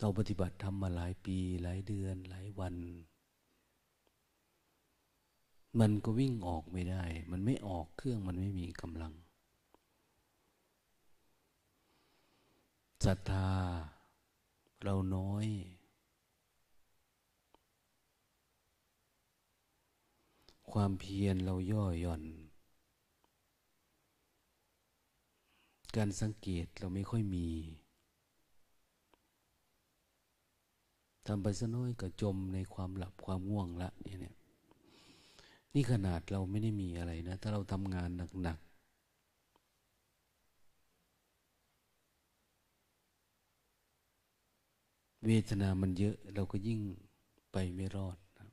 [0.00, 2.74] เราปฏิบัติทำมาหลายปีหลายเดือน หลายวัน
[5.80, 9.12] มันก็วิ่งออกไม่ได้ มันไม่ออกเครื่องมันไม่มีกำลัง
[13.04, 13.50] ศรัทธา
[14.82, 15.46] เราน้อย
[20.72, 22.22] ความเพียรเราย่อหย่อน
[25.96, 27.48] การสังเกตเราไม่ค่อยมี
[31.26, 34.34] ทำไปซะน้อยก็จมในความหลับความง่วงละเนี่ย
[35.74, 38.08] นี่ขนาดเราไม่ได้มีอะไรนะ ถ้าเราทำงาน
[38.42, 38.58] หนัก
[45.26, 46.80] เวทนามันเยอะเราก็ยิ่ง
[47.52, 48.48] ไปไม่รอดนะ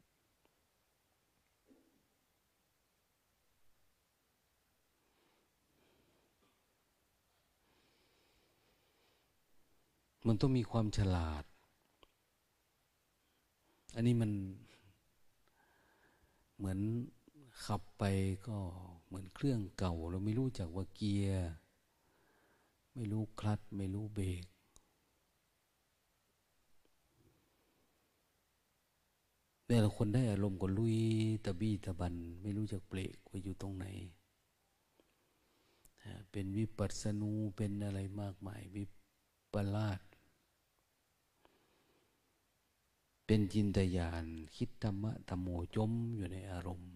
[10.27, 11.44] มันต้องมีความฉลาด
[13.96, 14.32] อันนี้มัน
[16.58, 16.80] เหมือน
[17.66, 18.04] ขับไป
[18.48, 18.58] ก็
[19.05, 21.52] เหมือนเครื่องเก่า เราไม่รู้จักว่าเกียร์
[22.96, 24.46] ไม่รู้คลัตช์ไม่รู้เบรก
[29.68, 30.98] แต่ละคนได้อารมณ์ก็ลุย
[31.46, 33.86] ตะบี้ตะบัน ไม่รู้จักเปรกว่าอยู่ตรงไหน
[36.32, 38.84] เป็นวิปัสสนูเป็นอะไรมากมายวิ
[39.54, 39.99] ปลาส
[43.35, 46.93] เป็นจินตยานคิดธรรมะธรรมโมจมอยู่ในอารมณ์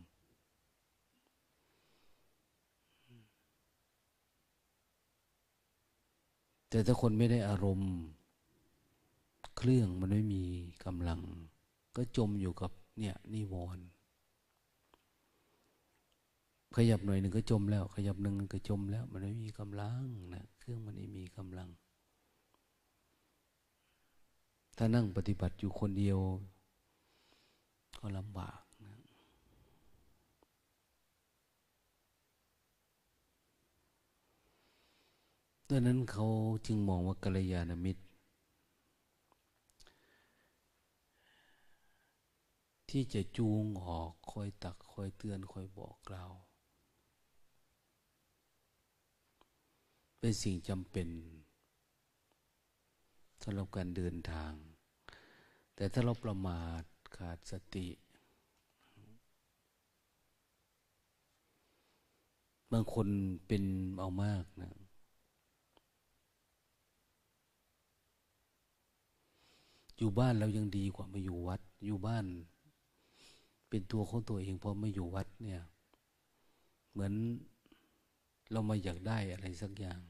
[6.70, 7.92] แต่ถ้าคนไม่ได้อารมณ์
[9.58, 10.44] เครื่องมันไม่มี
[10.86, 11.22] กำลัง
[11.96, 13.86] ก็จมอยู่กับเนี่ยนิวรณ์
[16.76, 21.70] ขยับหน่อยหนึ่งก็จมแล้ว ขยับหนึ่งก็จมแล้ว มันไม่มีกำลังนะเครื่องมันไม่มีกำลัง
[24.80, 26.20] ถ้านั่งปฏิบัติอยู่คนเดียว
[28.00, 28.98] ก็ลำบากนะ
[35.70, 36.26] ดังนั้นเขา
[36.66, 38.04] จึงมองว่ากัลยาณมิตร
[42.90, 46.32] ที่จะจูงออกคอยตักคอยเตือนคอยบอกกล่าว
[50.20, 51.10] เป็นสิ่งจำเป็น
[53.44, 54.54] สำหรับการเดินทาง
[55.80, 56.84] แต่ถ้าเราประมาท
[57.16, 57.88] ขาดสติ
[62.72, 63.08] บางคน
[63.48, 63.64] เป็น
[64.00, 64.72] เอามากนะ
[69.98, 72.26] อยู่บ้านเรายังดีกว่ามาอยู่วัด อยู่บ้าน
[73.70, 75.62] เป็นตัวของตัวเองพอมาอยู่วัดเนี่ย
[76.92, 77.14] เหมือน
[78.52, 80.02] เรามาอยากได้อะไรสักอย่าง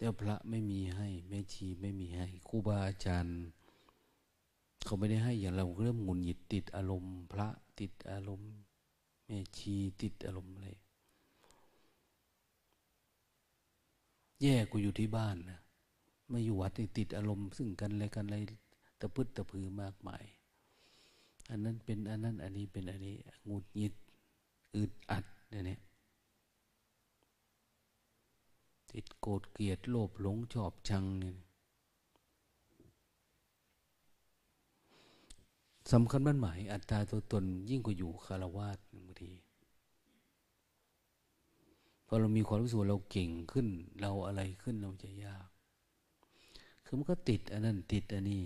[0.00, 3.38] แต่พระไม่มีให้ แม่ชีไม่มีให้ครูบาอาจารย์
[4.84, 7.48] เขาไม่ได้ให้อย่างเราเริ่มหงุดหงิดติดอารมณ์ พระ
[7.80, 8.52] ติดอารมณ์
[9.26, 10.68] แม่ชีติดอารมณ์อะไร
[14.42, 15.60] แย่กูอยู่ที่บ้านนะ
[16.28, 18.36] ไมาอยู่วัดติดอารมณ์ ซึ่งกันอะไรกันอะไร
[19.00, 20.24] ตะพึดตะพือมากมาย
[21.50, 23.14] อันนั้นเป็นอันนั้น อันนี้เป็นอันนี้
[23.48, 23.94] งุดหงิด
[24.76, 25.80] อึดอัดเนี่ย
[28.92, 31.36] ติดโกรธเกลียดโลภหลงชอบชังเนี่ย
[35.92, 39.32] สำคัญบ้านหมาย อัตตาตัวตนยิ่งกว่าอยู่คารวาสบางที
[42.06, 43.68] พอเรามีความรู้สึกเราเก่งขึ้น
[44.00, 45.48] เราอะไรขึ้นเราจะยาก
[46.84, 48.42] คือมันก็ติดอันนั้นติดอันนี้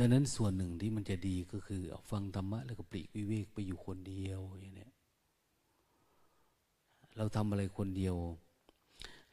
[0.00, 4.88] ดังนั้นส่วนหนึ่งที่มันจะดีก็คือเอาฟังธรรมะ แล้วก็ปลีกวิเวกไปอยู่คนเดียวอย่างนี้
[7.16, 8.16] เราทำอะไรคนเดียว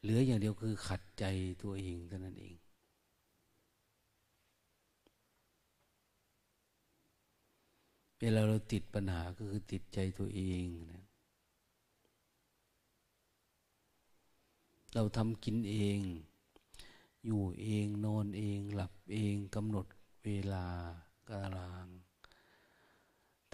[0.02, 1.26] เหลืออย่างเดียวคือขัดใจ
[1.64, 2.56] ตัวเองเท่านั้นเอง
[8.20, 11.04] เวลาเราติดปัญหาก็คือติดใจตัวเองนะ
[14.94, 16.00] เราทำกินเอง
[17.26, 19.86] อยู่เองนอนเอง หลับเองกำหนด
[20.26, 20.66] เวลา
[21.30, 21.88] ตาราง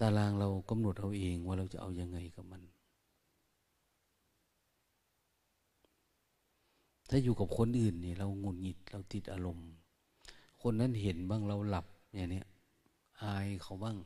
[0.00, 2.62] ตารางเรากำหนดเอาเองว่าเราจะเอาอยัางไงกับมัน
[7.08, 9.68] ถ้าอยู่กับคนอื่นเนี่ยเราหงุนหงิดเราติดอารมณ์
[10.62, 12.42] คนนั้นเห็นบ้างเราหลับอย่างนี้
[13.22, 13.96] อายเขาบ้าง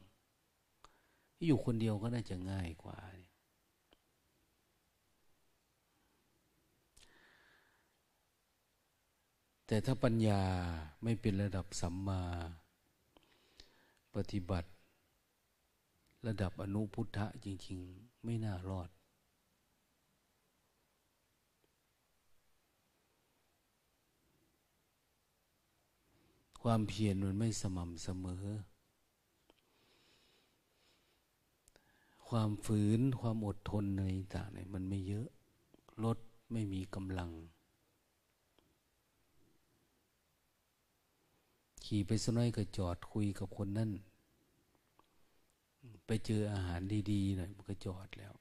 [1.47, 2.97] อยู่คนเดียวก็น่าจะง่ายกว่า
[9.67, 10.43] แต่ถ้าปัญญา
[11.03, 12.23] ไม่เป็นระดับสัมมา
[14.15, 14.69] ปฏิบัติ
[16.27, 18.89] ระดับอนุพุทธะจริง ๆ ไม่น่ารอด
[26.63, 28.47] ความเพียรมันไม่สม่ำเสมอ
[32.29, 34.05] ความฝืนความอดทนใน
[34.35, 35.29] ต่างเนี่ยมันไม่เยอะ
[36.05, 36.19] รถ
[36.53, 37.31] ไม่มีกำลัง
[41.87, 43.91] ขี่ไปสักน้อยก็จอดคุยกับคนนั่น
[46.07, 46.81] ไปเจออาหาร
[47.11, 48.35] ดีๆหน่อยมันก็จอดแล้ว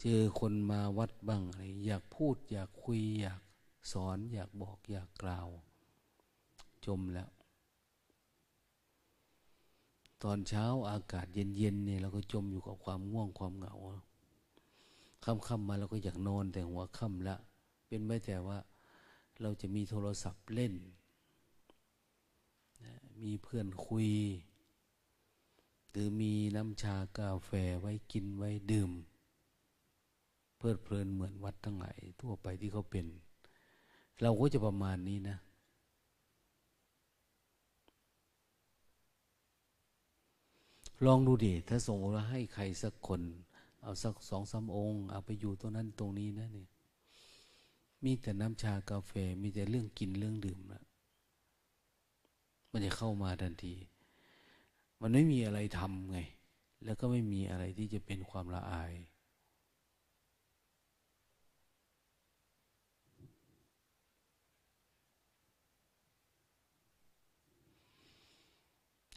[0.00, 3.40] เจอคนมาวัดบ้างอะไรอยากพูด อยากคุย อยาก
[3.92, 5.48] สอน อยากบอก อยากกล่าว
[6.86, 7.30] จมแล้ว
[10.22, 13.74] ตอนเช้าอากาศเย็นๆเนี่ยเราก็จมอยู่กับความง่วงความเหงา
[15.24, 17.36] ค่ำๆมาเราก็อยากนอนแต่หัวค่ำละ
[17.86, 18.58] เป็นไม่แต่ว่า
[19.42, 20.74] เราจะมีโทรศัพท์เล่น
[23.22, 24.08] มีเพื่อนคุย
[25.90, 27.50] หรือมีน้ำชากาแฟ
[27.80, 28.90] ไว้กินไว้ดื่ม
[30.56, 33.06] เพลิดเพลินเหมือนวัดทั้งหลายทั่วไปที่เขาเป็น
[34.22, 35.36] เราก็จะประมาณนี้นะ
[41.06, 43.20] ลองดูดิ ถ้าส่งเราให้ใครสักคน
[43.82, 46.68] เอาสักสองสามองค์ เอาไปอยู่ตรงนั้นตรงนี้นะเนี่ย
[48.06, 49.12] มีแต่น้ำชากาแฟ
[49.42, 50.82] มีแต่เรื่องกินเรื่องดื่มนะ
[52.70, 53.74] มันจะเข้ามาทันที
[55.00, 56.18] มันไม่มีอะไรทำไง
[56.84, 58.92] แล้วก็ไม่มีอะไรที่จะเป็นความละอาย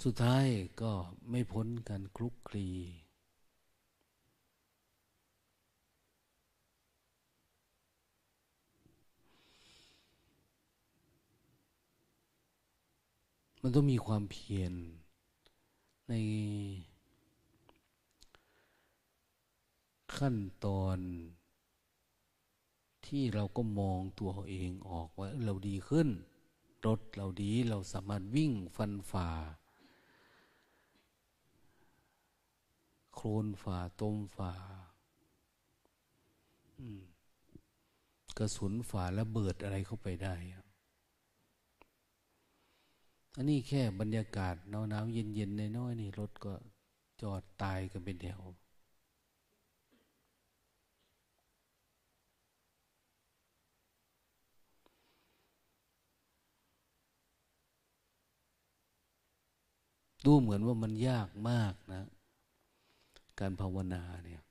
[0.04, 0.46] สุดท้าย
[0.82, 0.92] ก็
[1.30, 2.68] ไม่พ้นการคลุกคลี
[13.62, 14.74] มันต้องมีความเพียร
[16.10, 16.14] ใน
[20.18, 20.36] ขั้น
[20.66, 20.98] ตอน
[23.06, 26.08] ที่เราก็มองตัวเองออกว่าเราดีขึ้น
[26.86, 29.30] รถเราดีเราสามารถวิ่งฟันฝ่า
[33.16, 34.54] โคลนฝ่าต้มฝ่า
[38.38, 40.36] กระสุนฝ่าและเบิดอะไรเข้าไปได้
[43.40, 46.54] อันนี้แค่บรรยากาศหนาวหนาวเย็นเย็นในน้อยนี่รถก็
[47.22, 48.42] จอดตายกันเป็นแถว
[60.26, 62.04] ดูเหมือนว่ามันยากมากนะ
[63.40, 64.42] การภาวนาเนี่ย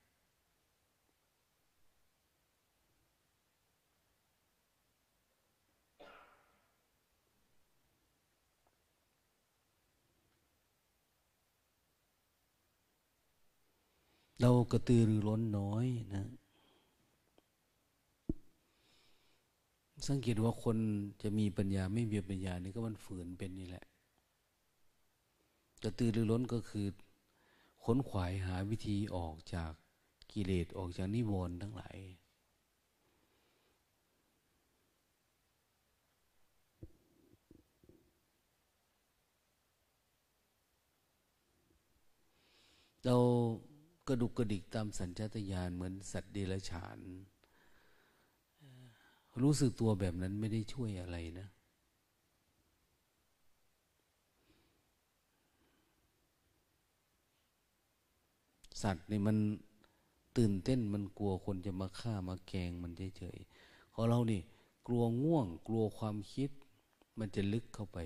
[14.42, 16.26] เรากระตือรือร้นน้อยนะ
[20.08, 20.76] สังเกตว่าคน
[21.22, 23.84] จะมีปัญญาไม่มีปัญญานี่ก็มันฝืนเป็นนี่แหละ
[25.82, 26.86] กระตือรือร้นก็คือ
[27.84, 29.72] ขนขวายหาวิธีออกจาก
[30.32, 31.96] กิเลสออกจากนิวรณ์ทั้งหลาย
[43.04, 43.16] เรา
[44.08, 46.98] กระดุกกระดิกตามสัญชาตญาณเหมือนสัตว์เดรัจฉาน
[49.42, 51.48] รู้สึกตัวแบบนั้นไม่ได้ช่วยอะไรนะ
[58.82, 59.36] สัตว์นี่มัน
[60.36, 64.40] ตื่นเต้นมันกลัวคนจะมาฆ่ามาแกงมันเฉยๆของเรานี่
[64.86, 66.50] กลัวง่วง กลัวความคิด
[67.18, 67.98] มันจะลึกเข้าไป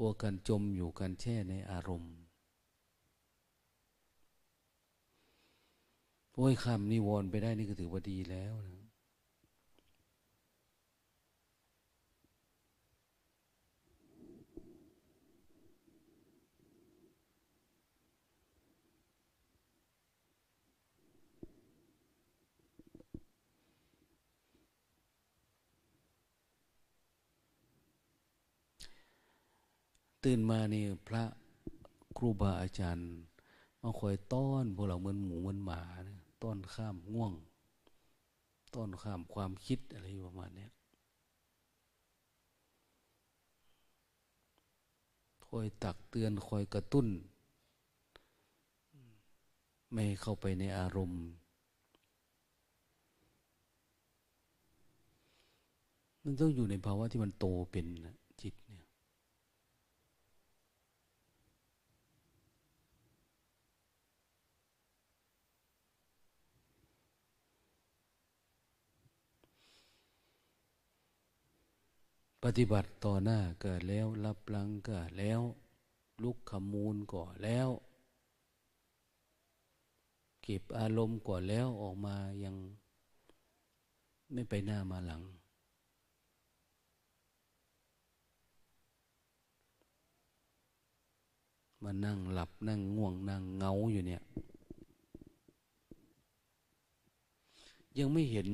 [0.00, 2.14] ลัวการจมอยู่การแช่ในอารมณ์
[6.34, 8.89] โอ้ยคำนิวรณ์ไปได้นี่ก็ถือว่าดีแล้วนะ
[30.24, 31.24] ตื่นมานี่พระ
[32.16, 33.08] ครูบาอาจารย์
[33.82, 35.80] มาคอยต้อนพวกเราเหมือนหมูเหมือนหมา
[36.42, 37.32] ต้อนข้ามง่วง
[38.74, 40.68] ต้อนข้ามความคิดอะไรประมาณนี้
[45.46, 47.06] คอยตักเตือนคอยกระตุ้น
[49.92, 51.22] ไม่เข้าไปในอารมณ์
[56.22, 58.79] มันต้องอยู่ในภาวะที่มันโตเป็นนะจิตเนี่ย
[72.46, 75.40] ปฏิบัติต่อหน้าก็แล้ว รับหลังก็แล้ว
[76.22, 77.68] ลุกขมูลก็แล้ว
[80.42, 82.56] เก็บอารมณ์ก่อนแล้วออกมายัง
[84.32, 85.22] ไม่ไปหน้ามาหลัง
[91.82, 94.22] มานั่งหลับนั่งง่วงนั่งเงาอยู่เนี่ย
[97.98, 98.48] ยังไม่เห็น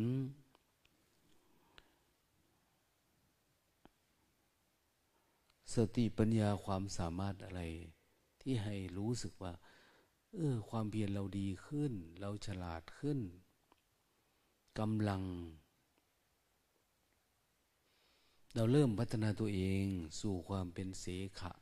[5.76, 7.60] สติปัญญาความสามารถอะไร
[8.40, 9.52] ที่ให้รู้สึกว่า
[10.34, 13.18] เออ ความเพียรเราดีขึ้น เราฉลาดขึ้น
[14.78, 15.22] กำลัง
[18.54, 19.84] เราเริ่มพัฒนาตัวเอง
[20.20, 21.04] สู่ความเป็นเส
[21.40, 21.52] ขะ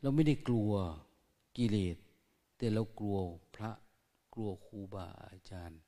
[0.00, 0.72] เราไม่ได้กลัว
[1.56, 1.96] กิเลส
[2.56, 3.18] แต่เรากลัว
[3.54, 3.70] พระ
[4.34, 5.80] กลัวครูบาอาจารย์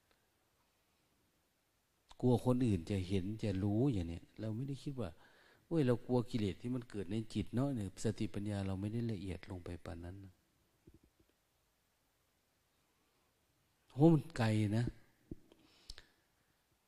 [2.20, 5.10] กลัวคนอื่นจะเห็นจะรู้อย่างเนี้ยเราไม่ได้คิดว่า
[5.66, 10.16] เว้ยเรากลัวกิเลสที่มันเกิดในจิตเนาะเนี่ยสติปัญญาเราไม่ได้ละเอียดลงไปปานนั้น
[13.92, 14.46] โหมันไกล
[14.76, 14.84] นะ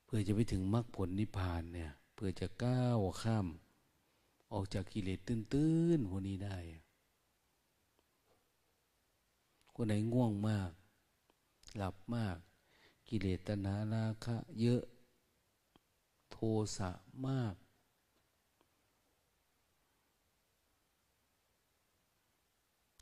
[0.04, 3.46] เพื่อจะไปถึงมรรคผลนิพพานเนี่ย เพื่อจะก้าวข้าม
[4.52, 6.58] ออกจากกิเลสตื้นๆพวกนี้ได้
[9.74, 10.70] คนไหนง่วงมาก
[11.76, 12.36] หลับมาก
[13.08, 14.82] กิเลสตนาราคะ เยอะ
[16.76, 16.90] สะ
[17.26, 17.54] มาก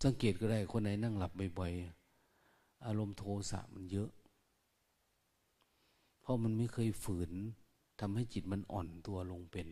[0.04, 4.10] สังเกตก็ได้คนไหนนั่งหลับบ่อยๆ อารมณ์โทสะมันเยอะ
[6.20, 7.30] เพราะมันไม่เคยฝืน
[8.00, 9.68] ทำให้จิตมันอ่อนตัวลงเป็น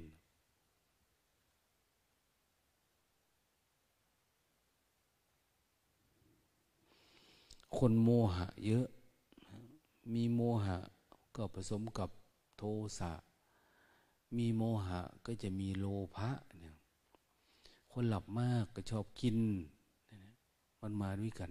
[7.79, 8.87] คนโมหะเยอะ
[10.15, 10.79] มีโมหะ
[11.37, 12.11] ก็ผสมกับ
[12.57, 12.63] โท
[12.99, 13.13] สะ
[14.37, 16.77] มีโมหะก็จะมีโลภะเนี่ย
[17.93, 19.39] คนหลับมากก็ชอบกิน
[20.83, 21.51] มันมาด้วยกัน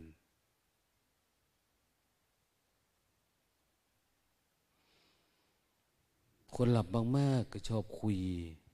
[6.55, 8.17] คนหลับบางมากก็ชอบคุย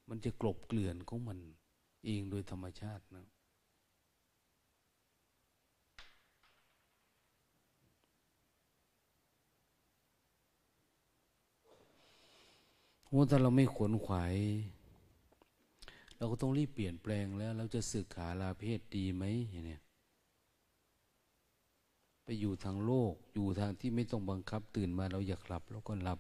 [0.10, 1.40] มันจะกลบเกลื่อนของมัน
[2.06, 3.26] เองโดยธรรมชาตินะ
[13.14, 14.36] โอ้ถ้าเราไม่ขวนขวาย
[16.18, 19.78] เราก็ต้องรีบเปลี่ยนแปลงแล้ว เราจะสึกขาลาเพศดีไหมอย่างนี้
[22.24, 26.20] ไปอยู่ทางโลก อยู่ทางที่ไม่ต้องบังคับ ตื่นมาเราอยากหลับเราก็หลับ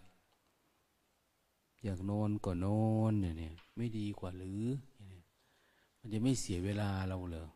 [1.83, 4.65] อยากนอนก็นอนเนี่ยเนี่ยไม่ดีกว่าหรือ
[5.99, 7.47] มันจะไม่เสียเวลาเราเหรอ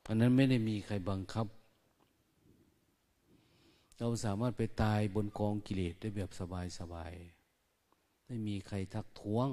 [0.00, 1.46] เพราะนั้นไม่ได้มีใครบังคับ
[4.04, 6.30] เราสามารถไปตายบนกองกิเลสได้แบบ
[6.78, 9.48] สบายๆไม่มีใครทักท้วง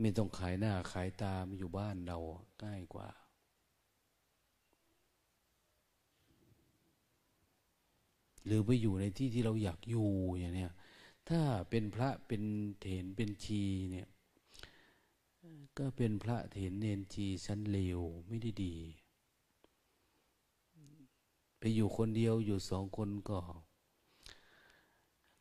[0.00, 2.18] ไม่ต้องขายหน้าขายตามาอยู่บ้านเรา
[2.64, 3.08] ง่ายกว่า
[8.44, 10.08] หรือไปอยู่ในที่ที่เราอยากอยู่
[10.38, 10.72] อย่างเนี้ย
[11.28, 12.42] ถ้าเป็นพระเป็น
[12.80, 14.08] เถนเป็นชีเนี่ย
[15.78, 18.76] ก็เป็นพระเถนเนนชีชั้นเลวไม่ได้ดี
[21.58, 23.38] ไปอยู่คนเดียวอยู่สองคนก็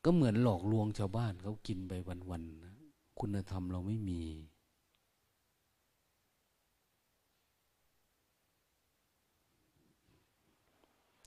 [0.04, 1.94] ก็เหมือนหลอกลวงชาวบ้านเขากินไป
[2.30, 2.74] วันๆนะ
[3.20, 4.22] คุณธรรมเราไม่มี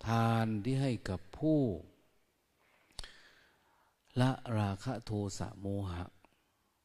[0.06, 1.60] ทานที่ให้กับผู้
[4.20, 6.04] ละราคะโทสะโมหะ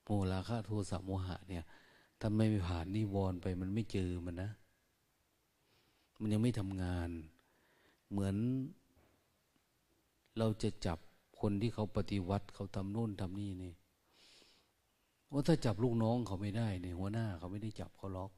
[0.04, 1.64] โมราคะโทสะโมหะเนี่ย
[2.20, 4.52] ถ้าไม่ผ่านนิวรณ์ไปมันไม่เจอมันนะ
[6.20, 7.10] มันยังไม่ทำงาน
[8.12, 8.36] เหมือน
[10.38, 11.00] เราจะจับ
[11.40, 13.74] คนที่เขาปฏิวัติเขาทำโน่นทำนี่นี่
[15.32, 18.32] ว่าถ้าจับลูกน้องเขาไม่ได้เนี่ยหัวหน้าเขาไม่ได้จับเขาล็อก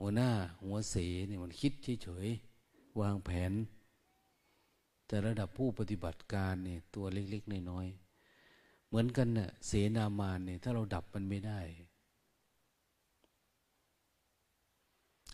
[0.00, 0.30] หัวหน้า
[0.64, 0.94] หัวเส
[1.28, 1.72] เนี่ยมันคิด
[2.02, 3.52] เฉยๆวางแผน
[5.06, 11.60] แต่ระดับผู้ปฏิบัติการเนี่ย ตัวเล็กๆน้อยๆเหมือนกันเน่ะเสนามานเนี่ย ถ้าเราดับมันไม่ได้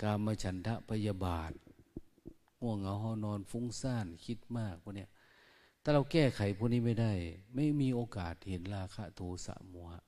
[0.03, 1.53] กามฉันทะพยาบาท
[2.61, 5.11] ง่วงเหงาหอนอนฟุ้งซ่านคิดมากพวกเนี้ย
[5.83, 7.13] ถ้าเราแก้ไขพวกนี้ไม่ได้
[7.55, 10.03] ไม่มีโอกาสเห็นราคะโทสะโมหะ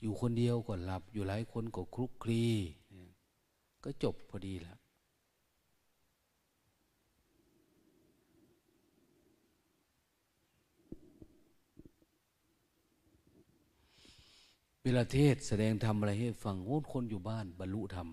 [0.00, 2.44] อยู่ คนเดียวก็หลับ อยู่หลายคนก็คลุกคลี
[3.84, 4.78] ก็จบพอดีแล้ว
[14.82, 18.08] เวลาเทศแสดงธรรมอะไรให้ฟังโอ้คนอยู่บ้านบรรลุธรรม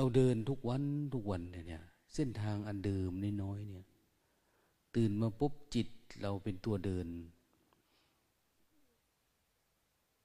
[0.00, 3.10] เราเดินทุกวันทุกวันเนี่ย เส้นทางอันเดิม
[3.42, 3.86] น้อยๆเนี่ย
[4.94, 5.88] ตื่นมาปุ๊บจิต
[6.22, 7.06] เราเป็นตัวเดิน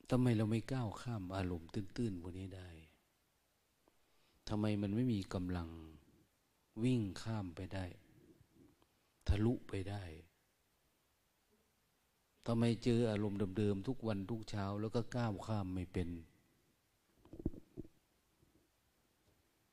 [0.10, 2.70] ทำไมเราไม่ก้าวข้ามอารมณ์ตื้นๆพวกนี้ได้
[4.50, 5.70] ทำไมมันไม่มีกำลัง
[6.84, 7.86] วิ่งข้ามไปได้
[9.27, 10.03] ทะลุไปได้
[12.48, 16.10] ทำไมเจออารมณ์เดิมๆทุกวันทุกเช้า แล้วก็ก้าวข้ามไม่เป็น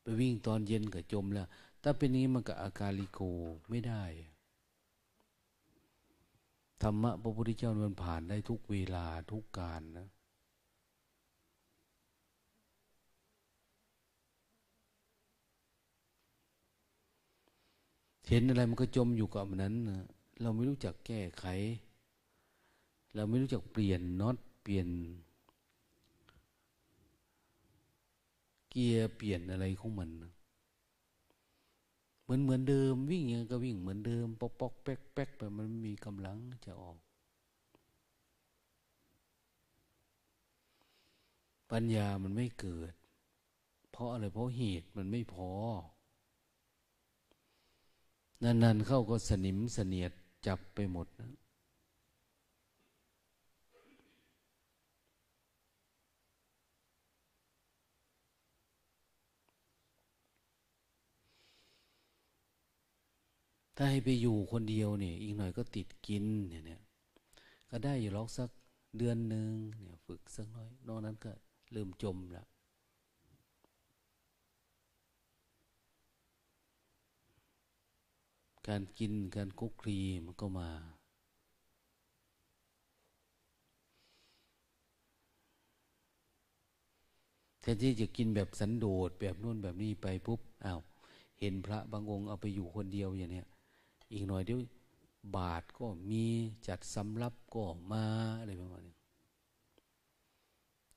[0.02, 1.47] ไปวิ่งตอนเย็นก็จมแล้ว
[1.82, 3.21] ถ้าเป็นนี้มันก็อาการลิโก
[3.68, 4.04] ไม่ได้
[6.82, 10.09] ธรรมะพระพุทธเจ้ามันผ่านได้ทุกเวลาทุกการนะ
[18.28, 20.02] เห็นอะไรมันก็จมอยู่กับนั้นนะ
[20.40, 21.44] เราไม่รู้จักแก้ไข
[23.14, 24.88] เราไม่รู้จักเปลี่ยนน็อตเปลี่ยน
[28.74, 30.11] เกียร์เปลี่ยนอะไรของมัน
[32.22, 36.98] เหมือนเหมือนเดิม วิ่งยังก็วิ่งเหมือนเดิม ปอกปอกแป๊กแป๊กไปมันมีกำลังจะออก
[41.70, 42.92] ปัญญามันไม่เกิด
[43.92, 45.50] เพราะอะไรเพราะเหตุมันไม่พอ
[48.42, 50.12] นานๆเข้าก็สนิมเสนียด
[50.46, 51.41] จับไปหมดนะ
[63.76, 66.80] ถ้าให้ไปอยู่คนเดียวเนี่ยอีกหน่อยก็ติดกินเนี่ยเนี่ย
[67.70, 68.50] ก็ได้อยู่ล็อกสัก
[68.98, 69.50] เดือนหนึ่ง
[69.82, 71.30] เนี่ยฝึกสักน้อย นอกนั้นก็
[71.72, 72.46] เริ่มจมล้ว
[78.68, 80.68] การกินการคุกคลีมันก็มา
[87.61, 90.80] แทนที่จะกินแบบสันโดษแบบนู่นแบบนี้ไปปุ๊บอ้าว
[91.40, 93.46] เห็นพระบางองค์เอาไปอยู่คนเดียวอย่างเนี้ย
[94.12, 94.61] อีกหน่อยเดี๋ยว
[95.37, 96.25] บาทก็มี
[96.66, 98.05] จัดสำรับก็มา
[98.40, 98.96] อะไรประมาณนี้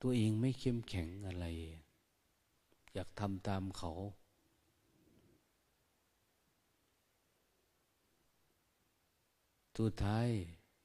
[0.02, 1.46] ตัวเองไม่เข้มแข็งอะไร
[2.94, 3.92] อยากทำตามเขา
[9.78, 10.28] สุดท้าย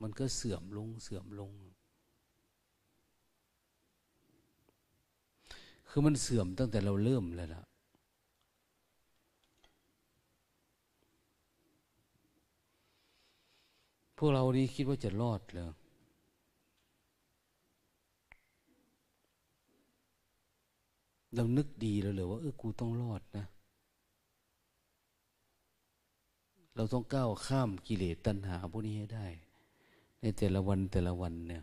[0.02, 1.52] มันก็เสื่อมลงเสื่อมลง
[5.88, 7.62] คือมันเสื่อมตั้งแต่เราเริ่มแล้วล่ะ
[14.22, 15.64] พวกเรานี่คิดว่าจะรอดเลย
[21.34, 23.46] เรานึกดีแล้วเลยว่าเออกูต้องรอดนะ
[26.76, 29.26] เราต้องก้าวข้ามกิเลสตัณหาพวกนี้ให้ได้
[30.20, 31.62] ในแต่ละวันแต่ละวันเนี่ย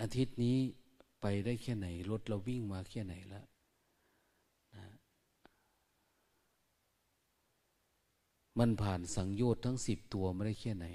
[0.00, 0.56] อาทิตย์นี้
[1.20, 3.44] ไปได้แค่ไหน รถเราวิ่งมาแค่ไหนแล้ว
[8.60, 10.86] มันผ่านสังโยชน์ทั้งสิบตัวไม่ได้แค่ไหน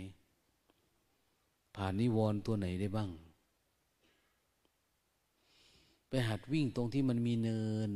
[1.76, 3.10] ผ่านนิวรณ์ตัวไหนได้บ้าง
[6.08, 7.92] ไปหัดวิ่งตรงที่มันมีเนิน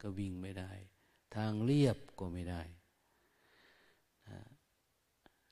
[0.00, 0.70] ก็วิ่งไม่ได้
[1.34, 2.62] ทางเรียบก็ไม่ได้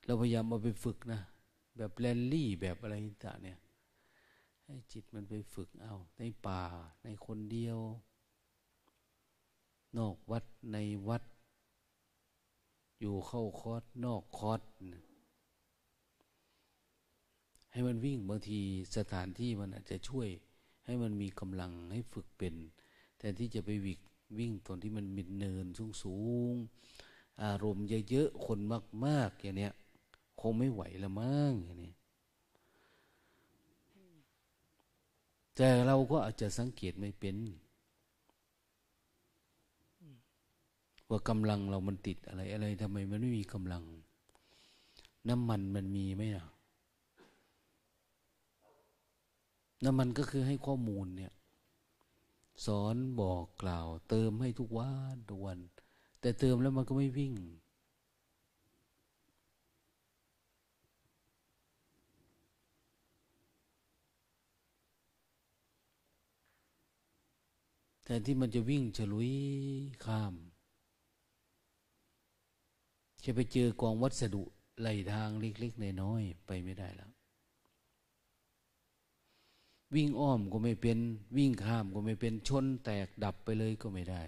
[0.05, 1.21] เราพยายามเอาไปฝึกนะ
[1.77, 3.59] แบบแลนลี่แบบอะไรต่างเนี่ย
[4.65, 6.63] ให้จิตมันไปฝึกเอา ในป่า
[7.05, 7.79] ในคนเดียว
[9.97, 10.79] นอกวัดใน
[11.09, 11.23] วัด
[13.01, 14.61] อยู่เข้าคอร์สนอกคอร์ส
[17.73, 18.61] ให้มันวิ่งบางที
[18.97, 20.29] สถานที่มันอาจจะช่วย
[20.87, 22.55] ให้มันมีกำลังให้ฝึกเป็น
[23.19, 24.01] แทนที่จะไปวิ่ง
[24.39, 26.17] วิ่งตอนที่มันมิดเนินสูงสู
[26.53, 26.55] ง
[27.43, 28.59] อารมณ์เยอะๆคน
[29.07, 29.73] มากๆอย่างเนี้ย
[30.41, 31.95] คงไม่ไหวละมั้งอย่างนี้
[35.57, 37.37] แต่เราก็อาจจะสังเกตไม่เป็น
[41.11, 43.85] ว่ากำลังเรามันติดอะไร อะไรทำไมมันไม่มีกำลัง
[45.29, 46.47] น้ำมันมันมีไหมอะ
[49.85, 51.33] น้ำมันก็คือให้ข้อมูลเนี่ย
[52.67, 55.59] สอนบอกกล่าว เติมให้ทุกวันทุกวัน
[56.21, 57.35] แต่เติมแล้วมันก็ไม่วิ่ง
[68.05, 69.31] แต่ที่มันจะวิ่งฉลุย
[70.05, 70.35] ข้าม
[73.25, 74.43] จะไปเจอกองวัสดุ
[74.81, 77.11] ไหลทางเล็กๆน้อยๆไปไม่ได้แล้ว
[79.95, 80.99] วิ่งอ้อมก็ไม่เป็น
[81.37, 84.23] วิ่งข้ามก็ไม่เป็นชนแตกดับไปเลยก็ไม่ได้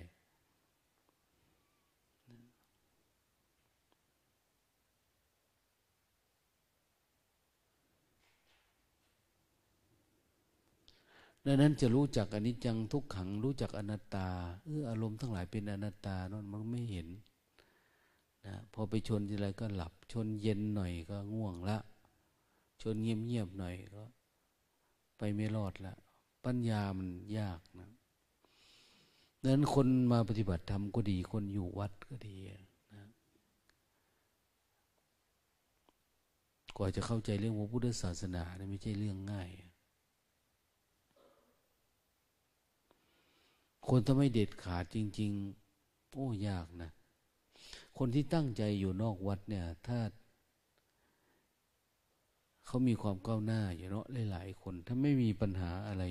[11.47, 14.29] ดังนั้นจะรู้จักอนิจจังทุกขัง รู้จักอนัตตา
[14.65, 17.09] เอออารมณ์ทั้งหลายเป็นอนัตตานั่นมันไม่เห็น
[18.47, 21.79] นะพอไปชนทีไรก็หลับ ชนเย็นหน่อยก็ง่วงละ
[22.83, 24.03] ชนเงียบๆหน่อยก็
[25.19, 25.95] ไปไม่รอดละ
[26.45, 27.91] ปัญญามันยากนะ
[29.43, 32.37] ดังนั้นคนมาปฏิบัติธรรมก็ดี คนอยู่วัดก็ดี
[32.95, 33.05] นะ
[36.77, 39.49] กว่าจะเข้าใจเรื่องพระพุทธศาสนาเนี่ยไม่ใช่เรื่องง่าย
[43.89, 45.31] คนถ้าไม่เด็ดขาดจริง
[45.73, 46.91] ๆ โอ้ยากนะ
[47.99, 49.99] คนที่ตั้งใจอยู่นอกวัดเนี่ย ถ้า
[52.67, 56.05] เขามีความก้าวหน้าอยู่เนาะหลายๆคน ถ้าไม่มีปัญหาอะไร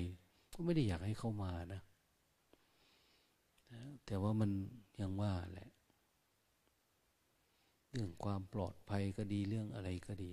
[0.52, 1.80] ก็ไม่ได้อยากให้เข้ามานะ
[4.06, 4.50] แต่ว่ามัน
[5.00, 5.68] ยังว่าแหละ
[7.90, 10.32] เรื่องความปลอดภัยก็ดีเรื่องอะไรก็ดี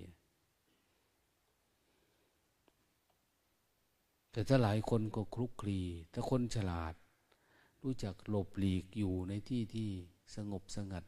[4.32, 5.80] แต่ถ้าหลายคนก็คลุกคลี
[6.12, 6.94] ถ้าคนฉลาด
[7.82, 9.90] รู้จักหลบหลีกอยู่ในที่ที่
[10.34, 11.04] สงบสงัด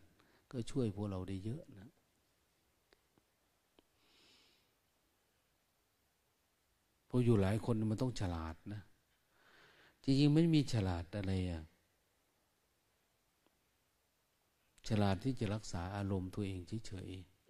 [0.53, 1.89] ก็ช่วยพวกเราได้เยอะนะ
[7.09, 8.81] พออยู่หลายคนมันต้องฉลาดนะ
[10.03, 11.63] จริงๆไม่มีฉลาดอะไรอะ
[14.89, 17.41] ฉลาดที่จะรักษาอารมณ์ตัวเองเฉยๆ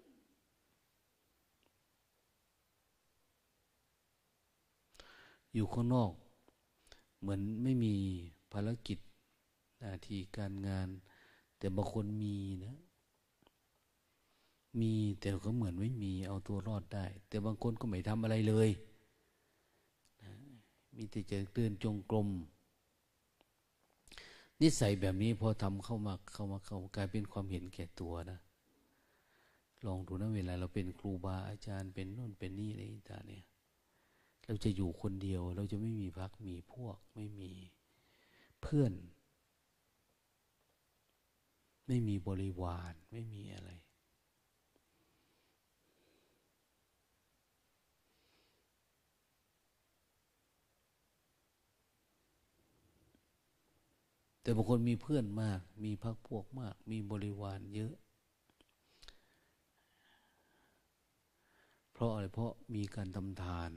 [5.55, 6.13] อยู่ข้างนอก
[7.21, 7.95] เหมือนไม่มี
[8.53, 8.99] ภารกิจ
[9.79, 10.89] หน้าที่การงาน
[11.59, 12.75] แต่บางคนมีนะ
[14.79, 18.71] มีแต่ก็เหมือนไม่มีเอาตัวรอดได้ แต่บางคนก็ไม่ทำอะไรเลย
[20.23, 20.33] นะ
[20.97, 22.29] มีแต่จะเดินจงกรม
[24.61, 28.39] นิสัยแบบนี้พอทำเข้ามาเข้ามาเข้ากลายเป็นความเห็นแก่ตัวนะ
[29.87, 33.45] ลองดูนะเวลาเราเป็นครูบาอาจารย์เป็นนู่นเป็นนี่อะไรต่างเนี่ย
[34.47, 37.53] เราจะอยู่คนเดียว เราจะไม่มีพักมีพวก ไม่มี
[38.63, 38.93] เพื่อน
[41.87, 43.71] ไม่มีบริวารไม่มีอะไร
[54.43, 57.95] แต่บางคนมีเพื่อนมาก มีพักพวกมาก มีบริวารเยอะ
[61.93, 63.73] เพราะอะไรเพราะมีการทำทาน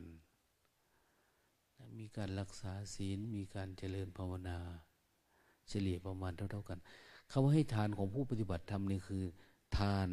[1.99, 4.60] มีการรักษาศีล มีการเจริญภาวนา
[5.69, 6.80] เฉลี่ยประมาณเท่า ๆกัน
[7.32, 9.23] คำว่าให้ทานของผู้ปฏิบัติธรรมนี่คือ
[9.78, 10.10] ทาน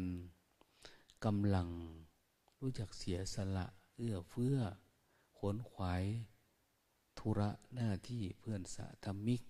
[1.25, 1.67] กำลัง
[2.61, 3.65] รู้จักเสียสละ
[3.97, 4.57] เอื้อเฟื้อ
[5.39, 6.03] ขนขวาย
[7.19, 9.41] ธุระหน้าที่เพื่อนสะธรรมิก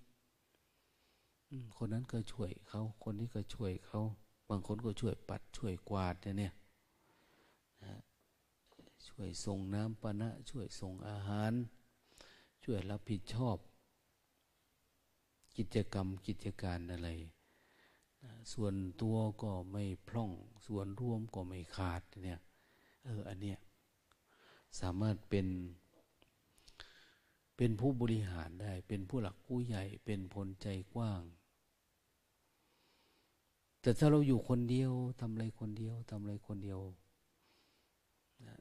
[1.77, 4.01] คนนั้นก็ช่วยเขาคนนี้ก็ช่วยเขา
[4.49, 6.53] บางคนก็ช่วยปัดช่วยกวาดเนี่ย
[7.85, 7.95] นะ
[9.07, 11.53] ช่วยส่งน้ำปะนะ ช่วยส่งอาหาร
[12.63, 13.57] ช่วยรับผิดชอบ
[15.57, 17.09] กิจกรรมกิจการอะไร
[18.53, 20.31] ส่วนตัวก็ไม่พร่อง
[20.65, 22.39] ส่วนร่วมก็ไม่ขาดเนี่ย
[23.05, 23.57] เอออันเนี้ย
[24.79, 25.47] สามารถเป็น
[27.57, 31.21] เป็นผู้บริหารได้ เป็นผู้หลักผู้ใหญ่เป็นพลใจกว้าง
[33.81, 36.79] แต่ถ้าเราอยู่คนเดียวทำอะไรคนเดียวทำอะไรคนเดียว
[38.47, 38.57] นะ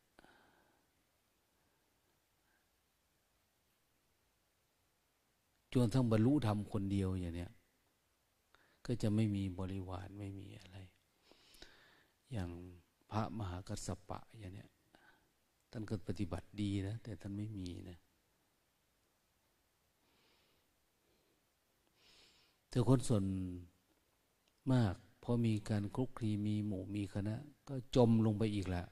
[5.73, 7.53] จนทั้งบรรลุธรรมคนเดียวอย่างเนี้ย
[8.87, 10.79] ก็จะไม่มีบริวารไม่มีอะไร
[12.33, 12.51] อย่าง
[13.11, 14.69] พระมหากัสสปะอย่างเนี้ย
[15.71, 17.99] ท่านก็ปฏิบัติดีนะ แต่ท่านไม่มีนะ
[22.69, 23.25] แต่คนส่วน
[24.73, 27.35] มาก พอมีการคลุกคลีมีหมู่มีคณะ
[27.69, 28.85] ก็จมลงไปอีกละ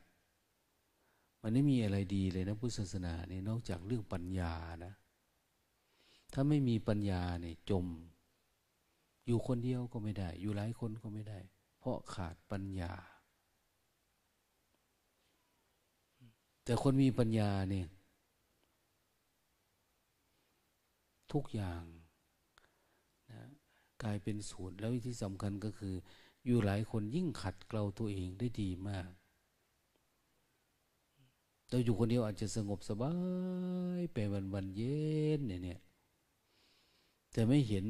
[1.43, 4.53] มันไม่มีอะไรดีเลยนะพุทธศาสนาเนี่ยนอกจากเรื่องปัญญา
[4.85, 4.93] นะ
[6.33, 7.87] ถ้าไม่มีปัญญาเนี่ยจม
[9.27, 11.39] อยู่คนเดียวก็ไม่ได้ อยู่หลายคนก็ไม่ได้
[11.79, 12.93] เพราะขาดปัญญา
[16.65, 17.87] แต่คนมีปัญญาเนี่ย
[21.33, 21.83] ทุกอย่าง
[24.03, 25.95] กลายเป็นศูนย์แล้วที่สำคัญก็คือ
[26.45, 29.11] อยู่หลายคนยิ่งขัดเกลาตัวเองได้ดีมาก
[31.71, 33.13] เราอยู่คนเดียวอาจจะสงบสบา
[34.01, 34.99] ยไปวันวันเย็
[35.39, 35.81] นเนี่ย
[37.33, 37.85] แต่ไม่เห็น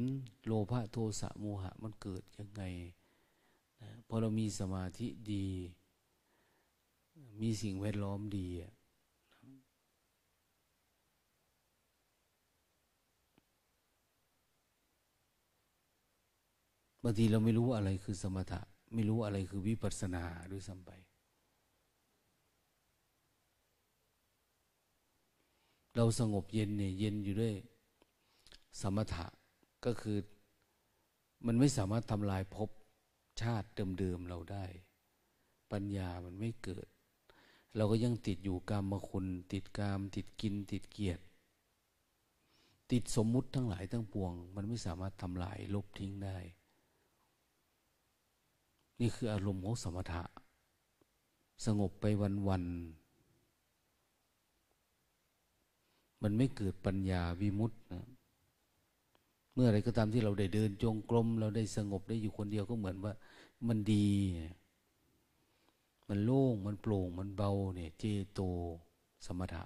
[0.45, 2.63] โลภะโทสะโมหะมันเกิดยังไง
[4.07, 5.47] พอเรามีสมาธิดี
[7.41, 8.47] มีสิ่งแวดล้อมดี
[17.03, 18.61] บางทีเราไม่รู้อะไรคือสมถะ
[18.93, 20.91] ไม่รู้อะไรคือวิปัสสนาด้วยซ้ำไป
[25.95, 27.55] เราสงบเย็นเนี่ยเย็นอยู่ด้วย
[28.81, 29.25] สมถะ
[29.85, 30.17] ก็คือ
[31.45, 32.69] มันไม่สามารถทำลายภพ
[33.41, 33.67] ชาติ
[33.99, 34.65] เดิมๆเราได้
[35.71, 36.87] ปัญญามันไม่เกิด
[37.75, 41.23] เราก็ยังติดอยู่กรรมคุณ ติดกาม ติดกิน ติดเกียรติ
[42.91, 46.37] ติดสมมุติทั้งหลายทั้งปวง มันไม่สามารถทำลายลบทิ้งได้
[48.99, 50.23] นี่คืออารมณ์ของสมถะ
[51.65, 52.05] สงบไป
[52.47, 53.09] วันๆ
[56.21, 58.05] มันไม่เกิดปัญญาวิมุตต์นะ
[59.53, 63.13] เมื่ออะไรก็ตามที่เราได้เดินจงกรมเราได้สงบได้อยู่คนเดียวก็เหมือนว่า
[63.67, 64.07] มันดี
[66.09, 68.39] มันโล่งมันโปร่งมันเบาเนี่ยเจโต
[69.25, 69.63] สมถะ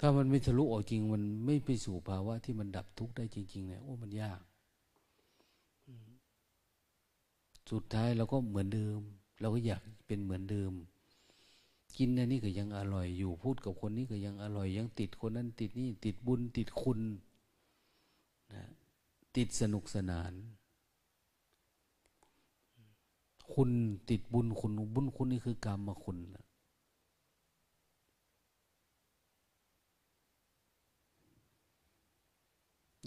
[0.00, 4.40] ถ้ามันไม่ทะลุออกจริง มันไม่ไปสู่ภาวะที่มันดับทุกข์ได้จริง ๆ เนี่ยโอ้มันยาก
[7.70, 9.00] สุดท้ายเราก็เหมือนเดิม
[9.40, 10.72] เราก็อยากเป็นเหมือนเดิม
[11.96, 17.00] กินอันนี้ก็ยังอร่อยอยู่พูดกับคนนี้ก็ยังอร่อย ยังติดคนนั้นติดนี่ติดบุญติดคุณ
[18.52, 18.62] นะ
[19.36, 20.32] ติดสนุกสนาน
[23.54, 23.70] คุณ
[24.10, 26.44] ติดบุญคุณบุญคุณนี่คือกรรมคุณนะ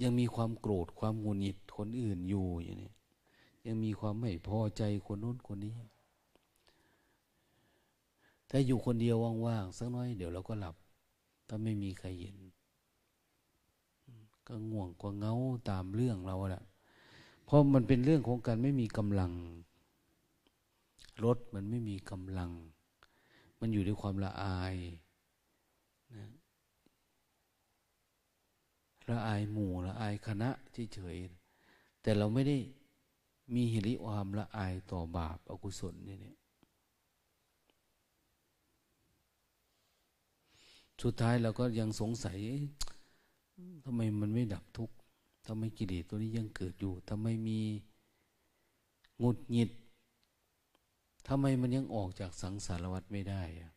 [0.01, 2.91] ยังมีความโกรธความงุนหงิดคนอื่นอยู่อย่างนี้
[3.65, 5.73] ยังมีความไม่พอใจคนนู้นคนนี้
[8.49, 10.75] ถ้าอยู่คนเดียวว่างๆสักน้อยเดี๋ยวเราก็หลับ
[11.47, 12.35] ถ้าไม่มีใครเห็น
[14.47, 15.33] ก็ง่วงก็เงา
[15.69, 16.63] ตามเรื่องเราแหละ
[17.45, 19.31] เพราะมันเป็นเรื่องของการไม่มีกำลัง
[21.23, 22.51] รถมันไม่มีกำลัง
[23.59, 24.75] มันอยู่ด้วยความละอาย
[26.15, 26.29] นะ
[29.09, 30.49] ละอายหมู่ละอายคณะ
[30.93, 32.57] เฉยๆแต่เราไม่ได้
[33.53, 36.37] มีหิริความละอายต่อบาปอกุศลนี่เนี่ย
[41.01, 42.37] สุดท้ายเราก็ยังสงสัย
[43.85, 44.95] ทำไมมันไม่ดับทุกข์
[45.47, 47.59] ทำไมกิเลสตัวนี้ยังเกิดอยู่ทำไมมี
[49.21, 49.69] งุดหงิด
[51.27, 53.71] ทำไมมันยังออกจากสังสารวัฏไม่ได้อะ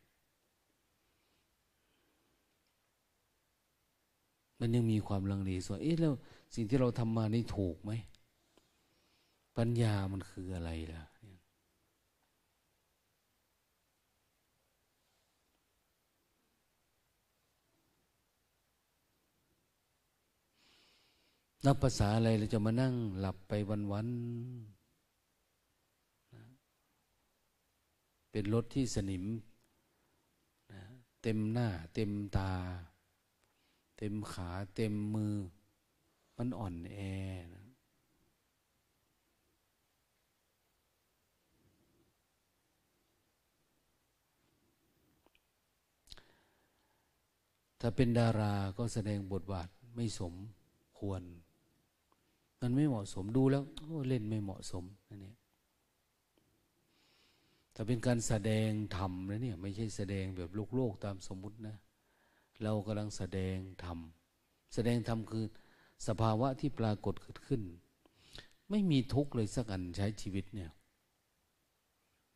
[4.59, 6.13] มันยังมีความลังเลส่วนเอ๊ะแล้ว
[6.55, 7.91] สิ่งที่เราทำมานี่ถูกไหม
[9.57, 11.03] ปัญญามันคืออะไรล่ะ
[21.65, 23.53] นับภาษาอะไรเราจะมานั่งหลับไป
[23.91, 24.79] วันๆ
[28.31, 29.25] เป็นรถที่สนิม
[30.71, 30.81] นะ
[31.21, 32.51] เต็มหน้า เต็มตา
[33.97, 35.35] เต็มขา เต็มมือ
[36.37, 36.97] มันอ่อนแอ
[37.53, 37.58] นะ
[47.79, 50.33] ถ้าเป็นดาราก็แสดงบทบาทไม่สม
[50.99, 51.21] ควร
[52.61, 53.63] มันไม่เหมาะสมดูแล้ว
[54.09, 55.35] เล่นไม่เหมาะสมนั่นเอง
[57.73, 61.75] แต่เป็นการแสดงธรรมนะเนี่ย ไม่ใช่แสดงแบบโลกโลกตามสมมุตินะ
[62.63, 63.97] เรากำลังแสดงธรรม
[64.73, 65.45] แสดงธรรมคือ
[66.07, 67.61] สภาวะที่ปรากฏเกิดขึ้น
[68.69, 70.71] ไม่มีทุกข์เลยสักอันใช้ชีวิตเนี่ย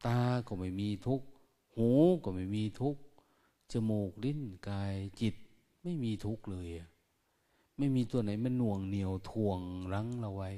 [0.05, 1.25] ตาก็ไม่มีทุกข์
[1.75, 1.89] หู
[2.23, 3.01] ก็ไม่มีทุกข์
[3.71, 5.35] จมูกลิ้นกายจิต
[5.83, 6.67] ไม่มีทุกข์เลย
[7.77, 9.59] ไม่มีตัวไหนมันหน่วงเหนียวทวง
[9.93, 10.51] รั้งเราไว้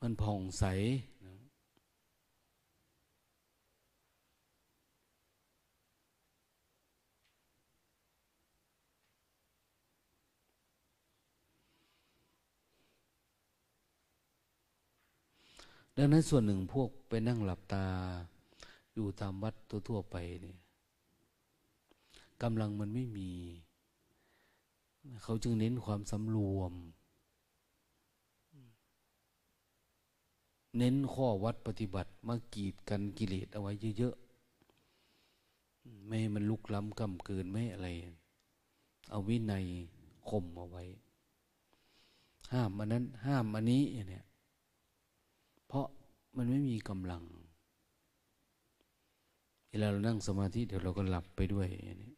[0.00, 0.64] มันผ่องใส
[1.24, 1.34] นะ
[15.96, 17.86] ดังนั้นส่วนหนึ่งพวกไปนั่งหลับตา
[19.00, 19.54] อยู่ตามวัด
[19.88, 20.58] ทั่วๆไปเนี่ย
[22.42, 23.30] กำลังมันไม่มี
[25.22, 26.72] เขาจึงเน้นความสำรวม
[30.76, 37.88] เน้นข้อวัดปฏิบัติมากีดกันกิเลสเอาไว้เยอะๆ ไม่ให้มันลุกล้ำกำเกินไม่อะไร
[39.10, 39.64] เอาวินัย
[40.28, 40.84] ข่มเอาไว้
[42.52, 44.24] ห้ามอันนั้น ห้ามอันนี้เนี่ย
[45.66, 45.86] เพราะ
[46.36, 47.22] มันไม่มีกำลัง
[49.68, 51.66] เวลาเรานั่งสมาธิเดี๋ยวเราก็หลับไปด้วย
[52.02, 52.12] นี่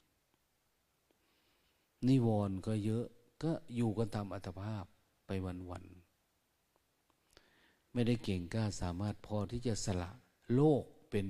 [2.07, 3.05] นิวรณ์ก็เยอะ
[3.43, 4.85] ก็อยู่กันตามอัตภาพ
[5.27, 5.31] ไป
[5.71, 6.01] วันๆ
[7.93, 10.11] ไม่ได้เก่งกล้าสามารถพอที่จะสละ
[10.55, 11.27] โลกเป็น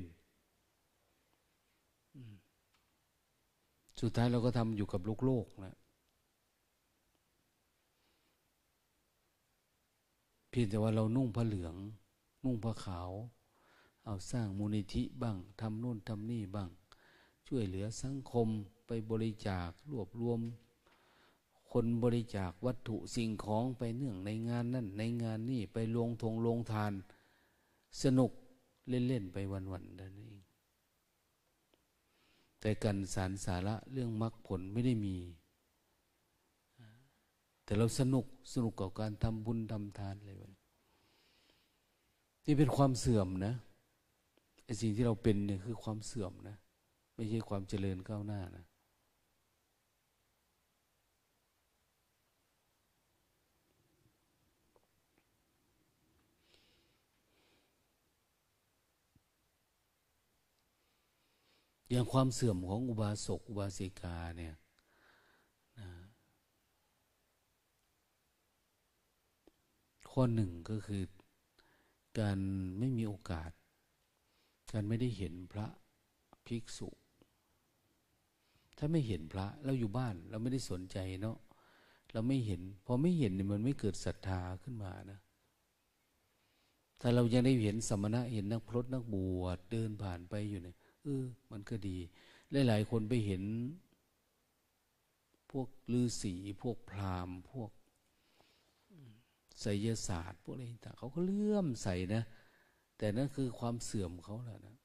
[4.01, 5.77] สุดท้ายเราก็ทำอยู่กับโลกโลกนะ
[10.51, 11.75] เพียงแต่ว่าเรานุ่งผ้าเหลือง
[12.45, 13.11] นุ่งผ้าขาว
[14.05, 16.71] เอาสร้างมูลนิธิบ้างทำนู่นทำนี่บ้าง
[17.47, 18.49] ช่วยเหลือสังคม
[18.87, 20.41] ไปบริจาครวบรวม
[21.71, 26.93] คนบริจาควัตถุสิ่งของไปเนื่องในงานนั่นในงานนี่ไปลงทงลงทาน
[28.03, 28.31] สนุก
[28.89, 30.37] เล่น ๆ ไปวันๆนั่นเอง
[32.61, 35.17] แต่การสารสาระเรื่องมรรคผลไม่ได้มี
[37.65, 40.39] แต่เราสนุกสนุกกับการทำบุญทำทานเลย
[42.47, 43.55] นี่เป็นความเสื่อมนะ
[44.81, 46.57] สิ่งที่เราเป็นเนี่ยคือความเสื่อมนะ
[47.15, 48.65] ไม่ใช่ความเจริญก้าวหน้านะ
[61.91, 64.55] อย่างความเสื่อมของอุบาสกอุบาสิกาเนี่ย
[70.11, 71.03] ข้อหนึ่งก็คือ
[72.19, 72.39] การ
[72.79, 73.51] ไม่มีโอกาส
[74.73, 75.67] การไม่ได้เห็นพระ
[76.47, 76.89] ภิกษุ
[78.79, 81.39] ถ้าไม่เห็นพระเราอยู่บ้าน เราไม่ได้สนใจเนาะ
[82.13, 85.21] เราไม่เห็นพอไม่เห็นเนี่ยมันไม่เกิดศรัทธาขึ้นมานะ
[87.01, 91.97] ถ้าเรายังได้เห็นสมณะเห็นนักพรตนักบวชเดินผ่านไปอยู่เนี่ยเออ มันก็ดี
[92.69, 93.43] หลายๆคนไปเห็น
[95.51, 97.71] พวกฤาษีพวกพราหมณ์ พวก
[99.61, 102.23] ไสยศาสตร์ พวกอะไรต่างเขาก็เลื่อมใสนะ
[103.01, 104.77] แต่นั่นคือความเสื่อมเขาแหละนะ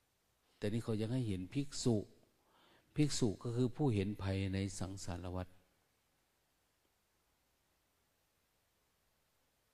[0.58, 1.96] แต่นี่เขายังให้เห็นภิกษุ
[2.96, 5.48] ภิกษุก็คือผู้เห็นภัยในสังสารวัฏ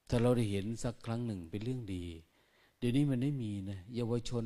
[0.10, 2.04] ถ้าเราได้เห็นสักครั้งหนึ่งเป็นเรื่องดี
[2.78, 4.46] เดี๋ยวนี้มันไม่มีนะเยาวชน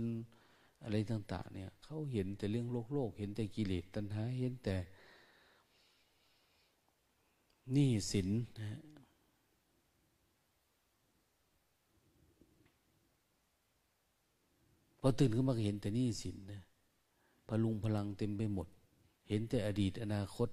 [0.84, 4.76] อะไรต่าง ๆ เนี่ยเขาเห็นแต่เรื่องโลกโลก เห็นแต่กิเลสตัณหาเห็นแต่
[7.72, 8.30] หนี้สิน
[8.60, 8.80] นะ
[15.08, 16.62] อตื่นขึ้นมาเห็นแต่นี่สินนะ
[17.48, 18.68] พลุงพลังเต็มไปหมด
[19.30, 20.50] เห็นแต่อดีตอนาคต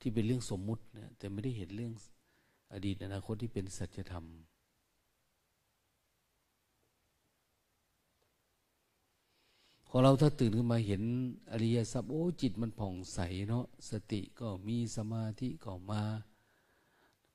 [0.00, 1.92] ที่เป็นเรื่องสมมุตินะแต่ไม่ได้เห็นเรื่อง
[2.72, 4.24] อดีตอนาคตที่เป็นสัจธรรม
[9.88, 11.02] ของเราถ้าตื่นขึ้นมาเห็น
[11.52, 16.02] อริยสัพโอ้จิตมันผ่องใสเนาะสติก็มีสมาธิก็มา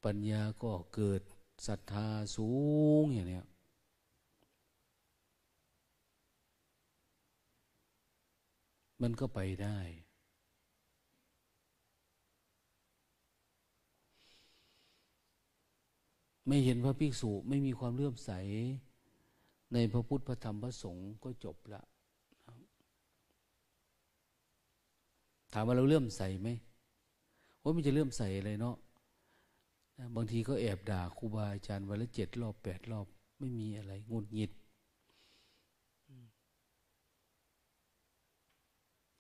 [0.03, 1.21] ปัญญาก็เกิด
[1.67, 2.49] ศรัทธาสู
[3.01, 3.45] งอย่างเนี้ย
[9.03, 9.77] มันก็ไปได้
[16.47, 18.31] ไม่เห็นพระภิกษุไม่มีความเลื่อมใส
[19.73, 21.81] ในพระพุทธพระธรรมพระสงฆ์ก็จบละ
[25.53, 26.49] ถามว่าเราเลื่อมใสไหม
[27.61, 28.75] ว่ามันจะเลื่อมใสอะไรเนาะ
[30.15, 33.07] บางทีก็แอบด่าครูบาอาจารย์วันละเจ็ดรอบแปดรอบ
[33.39, 34.51] ไม่มีอะไรงุดหงิด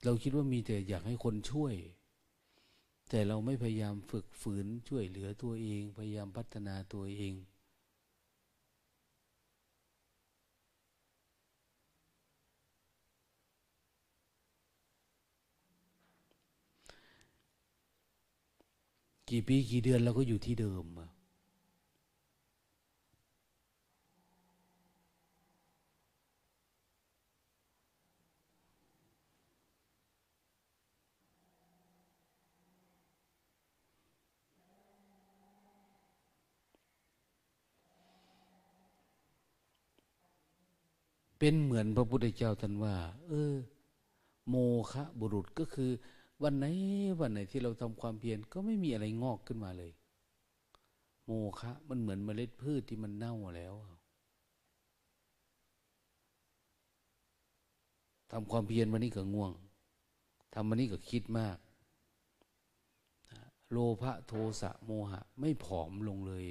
[0.03, 1.73] เราคิดว่ามีแต่อยากให้คนช่วย
[3.09, 7.33] แต่เราไม่พยายามฝึกฝืนช่วยเหลือตัวเอง พยายามพัฒนาตัวเอง
[19.29, 20.85] กี่ปีกี่เดือนเราก็อยู่ที่เดิม
[41.45, 42.95] เป็นเหมือนพระพุทธเจ้าท่านว่า
[43.27, 43.53] เออ
[44.49, 44.55] โม
[44.91, 45.91] คะบุรุษก็คือ
[46.43, 46.65] วันไหน
[47.19, 49.91] วันไหนที่เราทำความเพียรก็ไม่มีอะไรงอกขึ้นมาเลย
[51.25, 53.73] โมฆะมันเหมือนเมล็ดพืชที่มันเน่าแล้ว
[58.31, 59.51] ทำความเพียรวันนี้ก็ง่วง
[60.53, 61.57] ทำวันนี้ก็คิดมาก
[63.71, 66.45] โลภะโทสะโมหะ ไม่ผอมลงเลย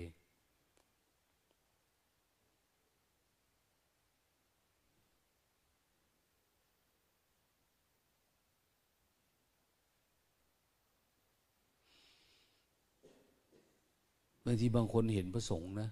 [14.45, 15.89] บางทีบางคนเห็นพระสงฆ์นะ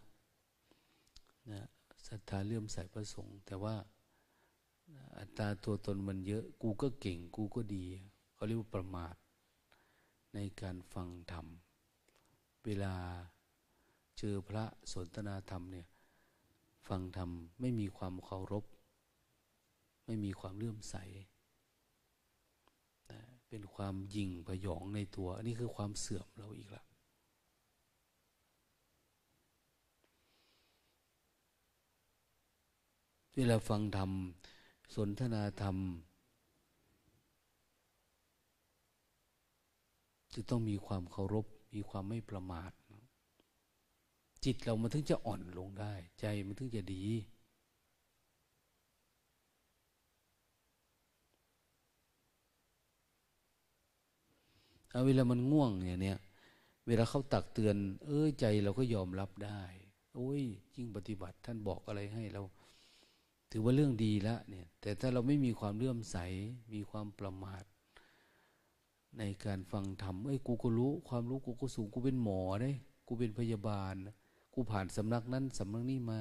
[1.52, 1.62] นะ
[2.08, 3.74] ศรัทธาเลื่อมใสพระสงฆ์แต่ว่า
[5.18, 7.84] อัตราตัวตนมันเยอะ กูก็เก่ง กูก็ดี
[8.34, 9.14] เขาเรียกว่าประมาท
[10.34, 11.46] ในการฟังธรรม
[12.64, 12.94] เวลา
[14.18, 15.86] เจอพระสนทนาธรรมเนี่ย
[16.88, 17.30] ฟังธรรม
[17.60, 18.64] ไม่มีความเคารพ
[20.06, 20.96] ไม่มีความเลื่อมใส
[23.48, 26.84] เป็นความยิ่งพยองในตัว อันนี้คือความเสื่อมเราอีกละ
[33.42, 34.10] เวลาฟังธรรม
[34.94, 35.76] สนทนาธรรม
[40.34, 42.72] จะต้องมีความเคารพ มีความไม่ประมาท
[44.44, 47.04] จิตเรามันถึงจะอ่อนลงได้ ใจมันถึงจะดี
[54.90, 56.18] เอาเวลามันง่วงเนี่ยเนี่ย
[56.86, 59.62] เวลาเขาตักเตือน เอ้ยใจเราก็ยอมรับได้
[60.14, 60.42] โอ้ย
[60.76, 62.42] ยิ่งปฏิบัติท่านบอกอะไรให้เรา
[63.50, 66.16] ถือว่าเรื่องดีละเนี่ย แต่ถ้าเราไม่มีความเลื่อมใส
[66.72, 67.64] มีความประมาท
[69.18, 72.70] ในการฟังธรรมเอ้ยกูก็รู้ ความรู้กูก็สูงกูเป็นหมอได้
[73.06, 73.94] กูเป็นพยาบาล
[74.54, 76.18] กูผ่านสำนักนั้นสำนักนี้มา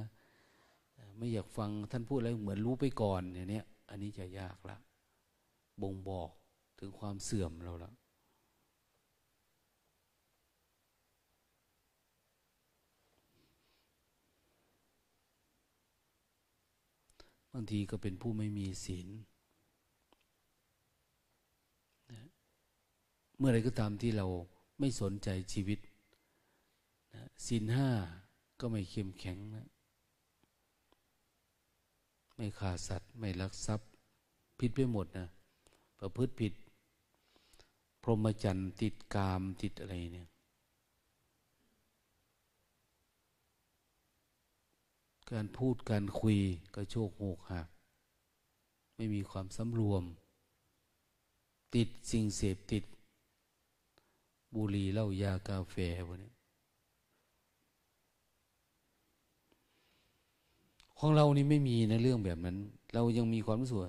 [1.18, 4.78] ไม่อยากฟังท่านพูดอะไรเหมือนรู้ไปก่อนอย่างนี้อันนี้จะยากละ
[5.82, 6.30] บ่งบอก
[6.80, 7.92] ถึงความเสื่อมเราละ
[17.54, 19.08] บางทีก็เป็นผู้ไม่มีศีล
[22.12, 22.28] นะ
[23.38, 24.28] เมื่อไรก็ตามที่เรา
[24.80, 25.80] ไม่สนใจชีวิต
[27.14, 27.90] นะศีลห้า
[28.60, 29.68] ก็ไม่เข้มแข็งนะ
[32.36, 33.90] ไม่ขาดสัตว์ ไม่ลักทรัพย์
[34.60, 35.28] ผิดไปหมดนะ
[36.00, 36.54] ประพฤติผิด
[38.04, 40.30] พรหมจรรย์ติดกามติดอะไรเนี่ย
[45.32, 46.38] การพูดการคุย
[46.76, 47.68] ก็โชคโหกหัก
[48.96, 50.04] ไม่มีความสำรวม
[51.76, 52.84] ติดสิ่งเสพติด
[54.56, 55.76] บุหรี่เหล้ายากาแฟ
[56.08, 56.32] พวกนี้
[60.98, 62.58] ของเรานี่ไม่มีนะเรื่องแบบนั้น
[62.94, 63.80] เรายังมีความรู้สึก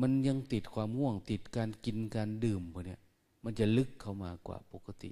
[0.00, 2.96] มันยังติดความง่วง ติดการกินการดื่มพวกนี้
[3.44, 5.10] มันจะลึกเข้ามากว่าปกติ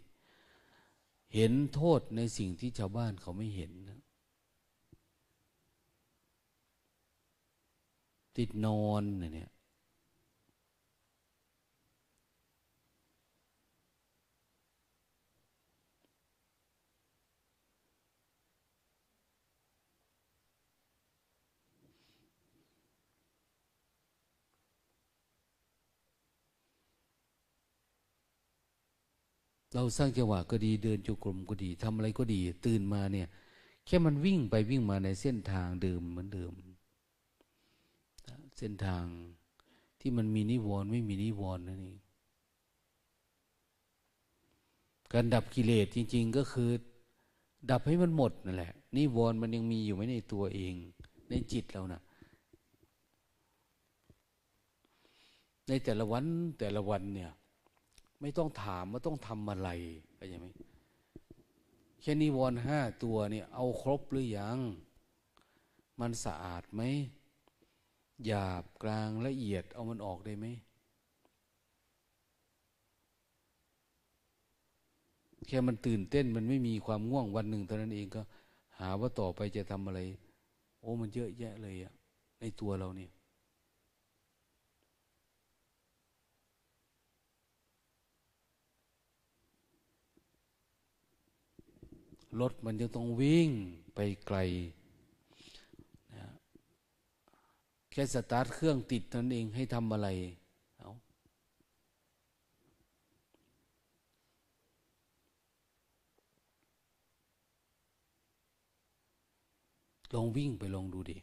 [1.35, 4.01] เห็นโทษในสิ่งที่ชาวบ้านเขาไม่เห็นนะ
[8.37, 9.51] ติดนอนเนี่ย
[29.75, 33.29] เราสร้างจังหวะก็ดีเดินจุกรมก็ดีทำอะไรก็ดี ตื่นมาเนี่ย
[33.87, 36.53] แค่มันวิ่งไปวิ่งมาในเส้นทางเดิมเหมือนเดิม
[38.59, 39.05] เส้นทาง
[40.01, 41.99] ที่มันมีนิวรณ์ไม่มีนิวรณ์นั่นเอง
[45.13, 46.71] การดับกิเลสจริง ๆ ก็คือ
[47.71, 50.75] ดับให้มันหมดนั่นแหละ นิวรณ์มันยังมีอยู่ไว้ในตัวเอง
[51.31, 52.03] ในจิตเรานะ่ะ
[55.69, 56.25] ในแต่ละวัน
[56.59, 57.33] แต่ละวันเนี่ย
[58.21, 59.69] ไม่ต้องถามว่าต้องทำอะไร
[60.15, 60.47] เข้าใจไหม
[62.01, 64.59] แค่นิวรณ์ห้าตัวเนี่ย เอาครบหรือยัง
[66.01, 66.83] มันสะอาดไหม
[68.25, 70.47] หยาบกลางละเอียดเอามันออกได้ไหม
[75.47, 78.23] แค่มันตื่นเต้นมันไม่มีความง่วงวันหนึ่งตอนนั้นเองก็
[78.79, 80.01] หาว่าต่อไปจะทำอะไร
[80.81, 81.93] โอ้มันเยอะแยะเลยอะ
[82.41, 83.11] ในตัวเราเนี่ย
[92.41, 93.49] รถมันจะต้องวิ่ง
[93.95, 94.39] ไปไกล
[97.86, 100.09] แค่สตาร์ทเครื่องติดนั่นเองให้ทำอะไร
[100.79, 100.91] เอา
[110.15, 111.19] ลองวิ่งไปลองดูดิ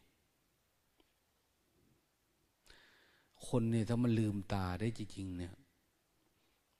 [3.47, 5.53] คนเนี่ยถ้ามันลืมตาได้จริงๆเนี่ย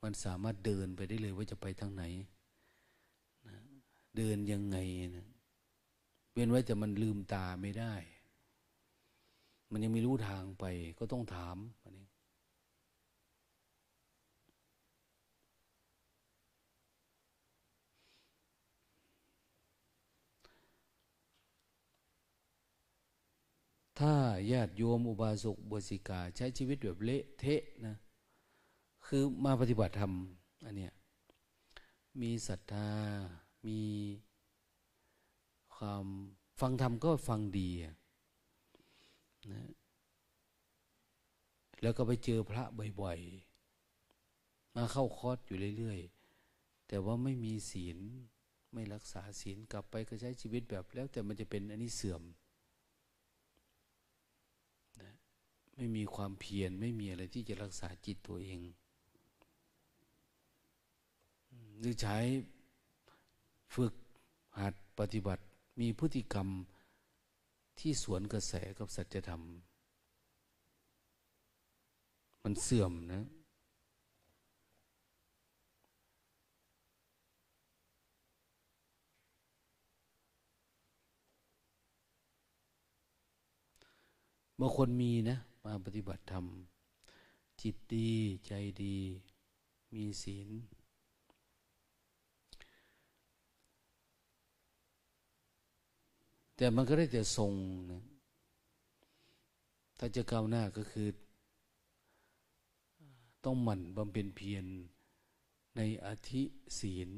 [0.04, 2.04] มันสามารถเดินไปได้เลยว่าจะไปทางไหน
[3.48, 3.58] นะ
[4.18, 4.78] เดินยังไง
[5.18, 5.28] นะ
[6.34, 7.96] เป็นไว้แต่มันลืมตาไม่ได้
[9.74, 10.66] มันยังไม่รู้ทางไป
[11.00, 12.08] ก็ต้องถามอันนี้
[24.00, 24.14] ถ้า
[24.52, 27.96] ญาติโยมอุบาสกบสิกา ใช้ชีวิตแบบเละเทะนะ
[29.06, 30.14] คือมาปฏิบัติธรรม
[30.66, 30.94] อันเนี้ย
[32.22, 32.90] มีศรัทธา
[33.68, 33.82] มี
[35.76, 36.06] ความ
[36.62, 37.70] ฟังธรรมก็ฟังดี
[39.52, 39.72] นะ
[41.82, 42.64] แล้วก็ไปเจอพระ
[43.02, 47.98] บ่อยๆ มาเข้าคอร์สอยู่เรื่อยๆ แต่ว่าไม่มีศีล
[48.74, 52.22] ไม่รักษาศีลกลับไปก็ใช้ชีวิตแบบแล้ว แต่มันจะเป็นอันนี้เสื่อม
[55.02, 55.12] นะ
[55.76, 58.60] ไม่มีความเพียรไม่มีอะไรที่จะรักษาจิตตัวเอง
[61.80, 62.18] หรือใช้
[63.76, 63.94] ฝึก
[64.60, 65.44] หัดปฏิบัติ
[65.80, 66.48] มีพฤติกรรม
[67.80, 69.42] ที่สวนกระแสกับสัจธรรม
[72.44, 73.22] มันเสื่อมนะ
[84.60, 86.46] บางคนมีนะ มาปฏิบัติธรรม
[87.62, 88.12] จิตดี
[88.48, 88.52] ใจ
[88.84, 88.98] ดี
[89.94, 90.50] มีศีล
[96.64, 97.54] แต่มันก็ได้แต่ทรง
[97.92, 98.04] นะ
[99.98, 101.08] ถ้าจะก้าวหน้าก็คือ
[103.46, 104.66] ต้องหมั่นบำเพ็ญเพียร
[105.76, 106.44] ในอธิ
[106.80, 107.10] ศีล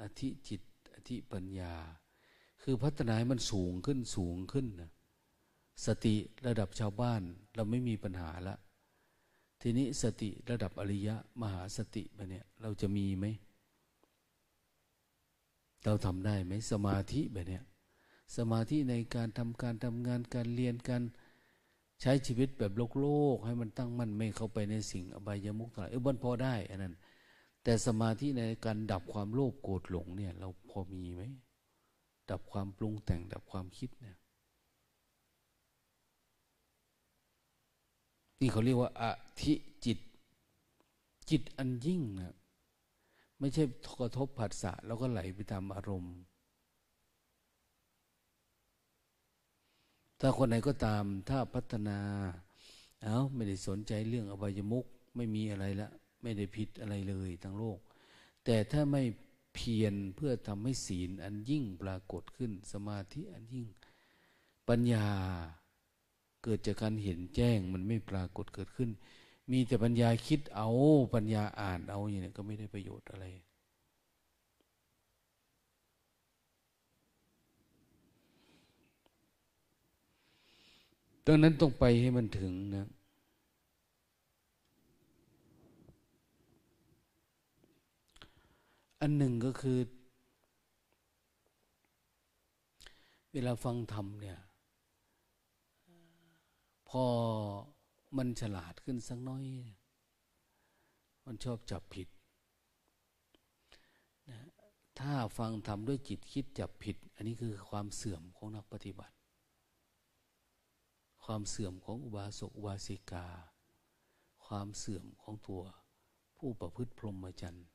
[0.00, 0.62] อธิจิต
[0.94, 1.74] อธิปัญญา
[2.62, 4.90] คือพัฒนาให้มันสูงขึ้นสูงขึ้นนะ
[5.86, 6.14] สติ
[6.46, 7.22] ระดับชาวบ้าน
[7.54, 8.56] เราไม่มีปัญหาละ
[9.60, 13.26] ทีนี้สติระดับอริยะ มหาสติมาเนี่ยเราจะมีไหม
[15.84, 17.64] เราทำได้ไหมสมาธิแบบเนี้ย
[18.36, 21.02] สมาธิในการทำการทำงานการเรียนการ
[22.02, 26.94] ใช้ชีวิตแบบโลกโลก ให้มันตั้งมั่นไม่เข้าไปในสิ่งอบายมุกทั้งหลายเออบันพอได้อันนั้น
[27.62, 31.22] แต่สมาธิในการดับความโลภโกรธหลงเนี่ย เราพอมีไหม
[32.30, 34.16] ดับความปรุงแต่งดับความคิดเนี่ย
[38.40, 39.02] นี่เขาเรียกว่าอ
[39.42, 39.54] ธิ
[39.84, 39.98] จิต
[41.30, 42.34] จิตอันยิ่งนะ
[43.38, 43.64] ไม่ใช่
[44.00, 46.14] กระทบผัสสะแล้วก็ไหลไปตามอารมณ์
[50.20, 51.98] ถ้าคนไหนก็ตามถ้าพัฒนา
[53.02, 54.84] เอาไม่ได้สนใจเรื่องอบายมุก
[55.16, 55.88] ไม่มีอะไรละ
[56.22, 57.78] ไม่ได้ผิดอะไรเลยทั้งโลก
[58.44, 59.02] แต่ถ้าไม่
[59.54, 63.66] เพียรเพื่อทำให้ศีลอันยิ่งปรากฏขึ้น สมาธิอันยิ่ง
[64.68, 65.06] ปัญญา
[66.42, 68.90] เกิดจากการเห็นแจ้งมันไม่ปรากฏเกิดขึ้น
[69.52, 70.68] มีแต่ปัญญาคิดเอา
[71.14, 73.24] ปัญญาอ่านเอาอย่างนี้ก็ไม่ได้ประโยชน์อะไร
[81.28, 82.88] ดังนั้นต้องไปให้มันถึงนะ
[89.00, 89.78] อันหนึ่งก็คือ
[93.32, 94.38] เวลาฟังธรรมเนี่ย
[96.88, 97.04] พอ
[98.16, 99.44] มันฉลาดขึ้นสักน้อย
[101.26, 102.08] มันชอบจับผิด
[104.30, 104.38] นะ
[104.98, 109.15] ถ้าฟังธรรมด้วยจิตคิดจับผิด อันนี้คือความเสื่อมของนักปฏิบัติ
[111.26, 113.26] ความเสื่อมของอุบาสกอุบาสิกา
[114.46, 115.62] ความเสื่อมของตัว
[116.36, 117.66] ผู้ประพฤติพรหมจรรย์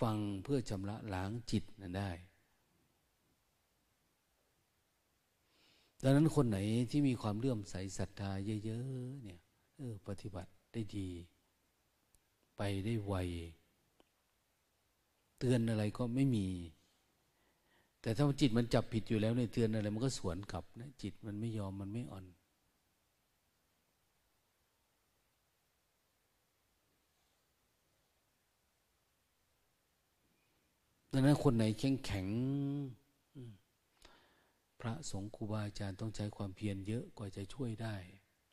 [0.00, 2.10] ฟังเพื่อชำระล้างจิตนั้นได้
[6.02, 6.58] ดังนั้นคนไหน
[6.90, 8.30] ที่มีความเลื่อมใสศรัทธา
[8.64, 9.40] เยอะๆเนี่ย
[9.76, 11.08] เออปฏิบัติได้ดี
[12.56, 13.14] ไปได้ไว
[15.38, 16.46] เตือนอะไรก็ไม่มี
[18.06, 22.24] แต่ถ้าจิตมันจับผิดอยู่แล้วในเตือนอะไร มันก็สวนกลับนะจิตมันไม่ยอมมันไม่อ่อน
[31.12, 32.26] ดังนั้นคนไหนแข็งแข็ง
[34.80, 37.96] พระสงฆ์ครูบาอาจารย์ต้องใช้ความเพียรเยอะกว่าจะช่วยได้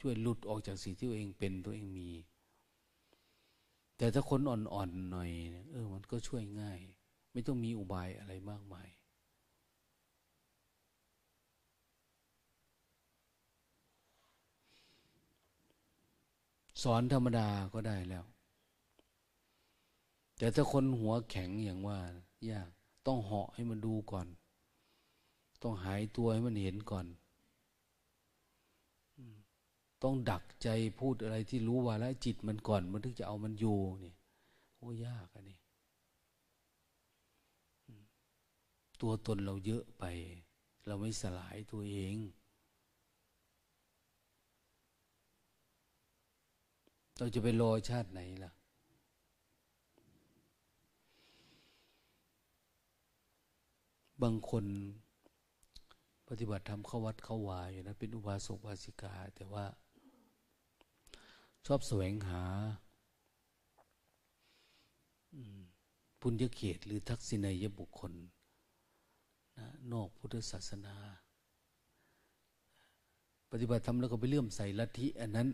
[0.01, 2.09] ช่วยหลุดออกจากสิ่งที่ตัวเองเป็นตัวเองมี
[3.97, 5.31] แต่ถ้าคนอ่อนๆหน่อย
[5.71, 6.79] เออ มันก็ช่วยง่าย
[7.31, 8.89] ไม่ต้องมีอุบายอะไรมากมาย
[16.83, 18.25] สอนธรรมดาก็ได้แล้ว
[20.37, 21.99] แต่ถ้าคนหัวแข็งอย่างว่า
[22.49, 22.69] ยาก
[23.07, 24.27] ต้องเหาะให้มันดูก่อน
[25.63, 27.05] ต้องหายตัวให้มันเห็นก่อน
[30.03, 30.67] ต้องดักใจ
[30.99, 34.13] พูดอะไรที่รู้ว่าแล้วจิตมันก่อน มันถึงจะเอามันอยู่นี่
[34.77, 35.59] โอ้ยากอันนี้
[39.01, 40.03] ตัวตนเราเยอะไป
[40.87, 42.15] เราไม่สลายตัวเอง
[47.23, 48.51] เราจะไปรอชาติไหนล่ะ
[54.23, 54.65] บางคน
[56.29, 59.65] ปฏิบัติธรรมเข้าวัดเข้าวาอยู่นะเป็นอุบาสกวาสิกา แต่ว่า
[61.65, 62.43] ชอบแสวงหา
[66.19, 68.13] ผปุญญเขตหรือทักษิณยบุคคล
[69.57, 70.95] นะนอกพุทธศาสนา
[73.51, 75.49] ปฏิบัติธรรมแล้วก็ไปเลื่อมใส่ลัทธิอันนั้น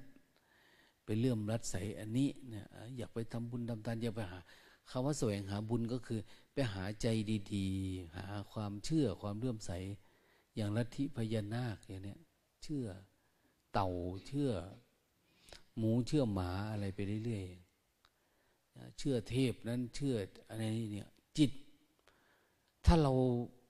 [1.11, 2.65] ไปเลื่อมรัดใส่อันนี้เนี่ย
[2.97, 4.39] อยากไปทำบุญทำทานอยากไปหา
[4.89, 6.19] คำว่าแสวงหาบุญก็คือ
[6.53, 7.07] ไปหาใจ
[7.53, 9.71] ดีๆ หาความเชื่อความเลื่อมใส
[10.55, 12.19] อย่างลัทธิพญานาคอย่างเนี้ย
[12.63, 12.85] เชื่อ
[13.73, 13.89] เต่า
[14.27, 14.51] เชื่อ
[15.77, 20.15] หมูเชื่อหมาอะไรไปเรื่อยๆเชื่อเทพนั้นเชื่อ
[20.49, 21.51] อะไรเนี่ยจิต
[22.85, 23.13] ถ้าเรา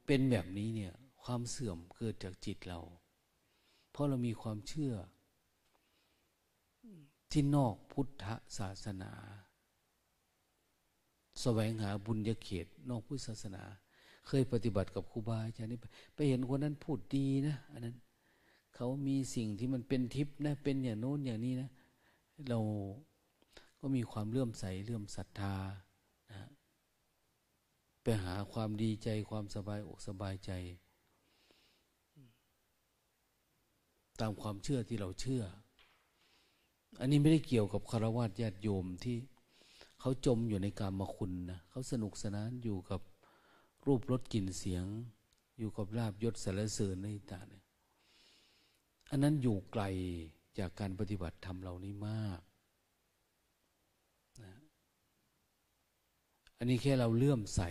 [0.05, 2.79] เป็นแบบนี้เนี่ย ความเสื่อมเกิดจากจิตเรา
[3.91, 4.93] เพราะเรามีความเชื่อ
[7.31, 8.25] ที่นอกพุทธ
[8.57, 9.11] ศาสนา
[11.41, 13.63] แสวงหาบุญญาเขต นอกพุทธศาสนา
[14.27, 15.79] เคยปฏิบัติกับครูบาอาจารย์นี่
[16.15, 17.95] ไปเห็นคนนั้นพูดดีนะอันนั้น
[18.75, 21.69] เขามีสิ่งที่มันเป็นทิพย์นะ เป็นอย่างโน้นอย่างนี้นะ
[22.49, 22.59] เรา
[23.79, 25.55] ก็มีความเลื่อมใสเลื่อมศรัทธา
[26.29, 26.49] นะ
[28.03, 30.51] ไปหาความดีใจความสบายอกสบายใจ
[34.19, 35.43] ตามความเชื่อที่เราเชื่อ
[36.99, 39.17] อันนี้ไม่ได้เกี่ยวกับคารวะญาติโยมที่
[39.99, 43.01] เขาจมอยู่ในการมาคุณนะเขาสนุกสนานอยู่กับ
[43.85, 44.85] รูปรสกลิ่นเสียง
[45.57, 47.63] อยู่กับลาบยศสารเสริญในต่างเนี่ย
[49.09, 49.83] อันนั้นอยู่ไกล
[50.59, 52.39] จากการปฏิบัติธรรมเหล่านี้มาก
[54.43, 54.53] นะ
[56.57, 57.61] อันนี้แค่เราเลื่อมใส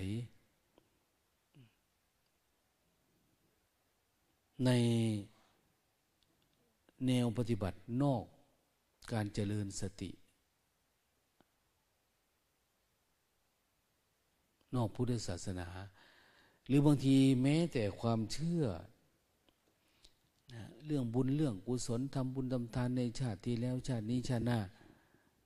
[4.66, 4.70] ใน
[7.06, 8.24] แนวปฏิบัตินอก
[9.12, 10.10] การเจริญสติ
[14.74, 15.68] นอกพุทธศาสนา
[16.66, 18.62] หรือบางทีแม้แต่ความเชื่อ
[20.86, 24.58] เรื่องบุญเรื่องกุศลทำบุญทำทานในชาติที่แล้วชาตินี้ชาติหน้า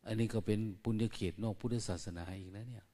[0.07, 2.87] อันนี้ก็เป็นปุญญเขตนอกพุทธศาสนาอีกนะเนี่ย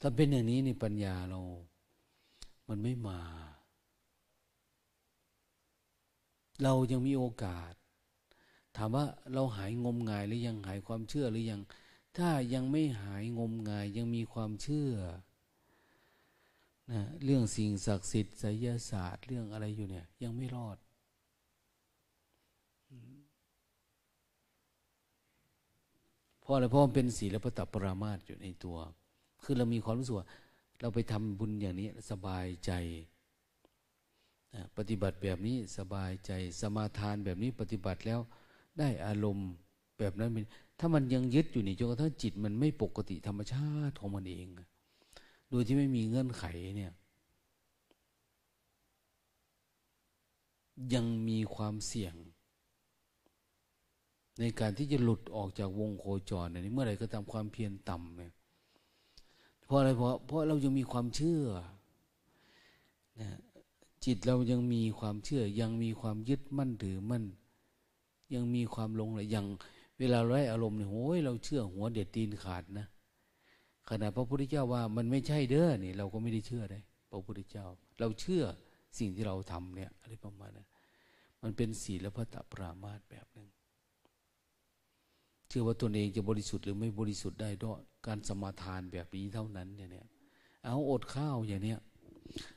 [0.00, 1.40] ถ้าเป็นอย่างนี้ในปัญญาเรา
[2.68, 3.20] มันไม่มา
[6.62, 7.72] เรายังมีโอกาส
[8.76, 9.04] ถามว่า
[9.34, 11.60] เราหายงมงายหรือยังหายความเชื่อหรือยัง
[12.16, 14.92] ถ้ายังไม่หายงมงายยังมีความเชื่อ
[16.92, 20.78] นะเรื่องสิ่งศักดิ์สิทธิ์ไสยศาสตร์เรื่องอะไรอยู่เนี่ย ยังไม่รอด
[26.40, 28.76] เพราะอะไรเพราะมันเป็นศีลปตปรามาตอยู่ในตัว
[29.42, 30.28] คือเรามีความรู้สึกว่า
[30.80, 32.72] เราไปทำบุญอย่างนี้สบายใจ
[34.76, 38.20] ปฏิบัติแบบนี้สบายใจ สมาทานแบบนี้ปฏิบัติแล้ว
[38.78, 39.50] ได้อารมณ์
[39.98, 40.30] แบบนั้น
[40.78, 44.46] ถ้ามันยังยึดอยู่นี่จนกระทั่งจิตมันไม่ปกติธรรมชาติของมันเอง
[45.50, 46.44] โดยที่ไม่มีเงื่อนไข
[46.76, 46.92] เนี่ย
[50.94, 52.14] ยังมีความเสี่ยง
[54.40, 58.32] ในการที่จะหลุดออกจากวงโคจรนี่เมื่อไรก็ตามความเพียรต่ำเนี่ย
[59.66, 61.42] เพราะอะไรเพราะเพราะเรายังมีความเชื่อ
[63.20, 63.28] นะ
[64.04, 67.24] จิตเรายังมีความเชื่อ ยังมีความยึดมั่นถือมั่น
[68.34, 69.46] ยังมีความลงเลยยัง
[69.98, 72.86] เวลาไร้อารมณ์เนี่ยโอ้ยเราเชื่อหัวเด็ดตีนขาดนะ
[73.88, 76.78] ขณะพระพุทธเจ้าว่ามันไม่ใช่เด้อนี่เราก็ไม่ได้เชื่อได้
[77.10, 77.66] พระพุทธเจ้า
[78.00, 78.44] เราเชื่อ
[78.98, 80.68] สิ่งที่เราทำเนี่ยอะไรประมาณนั้น
[81.42, 83.48] มันเป็นศีลพระตปรามาตแบบหนึ่ง
[85.48, 90.06] เชื่อว่าตนเองจะบริสุทธิ์หรือไม่บริสุทธิ์ได้ด้วยการสมาทานแบบนี้เท่านั้นเนี่ย
[90.64, 91.80] เอาอดข้าวอย่างเนี้ย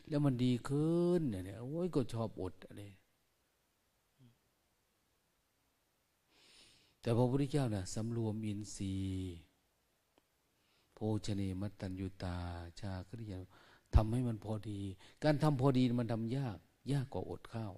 [0.10, 2.82] แล้วมันดีขึ้นเนี่ยโอ้ยก็ชอบอดอะไร
[7.02, 9.38] แต่พระพุทธเจ้าเนะ่ะสำรวมอินทรีย์
[10.94, 12.38] โภชเนมัตตัญญุตา
[12.80, 13.40] ชาคริยา
[13.96, 14.80] ทำให้มันพอดี
[15.24, 16.58] การทำพอดีมันทำยาก
[16.92, 17.74] ยากกว่าอดข้าว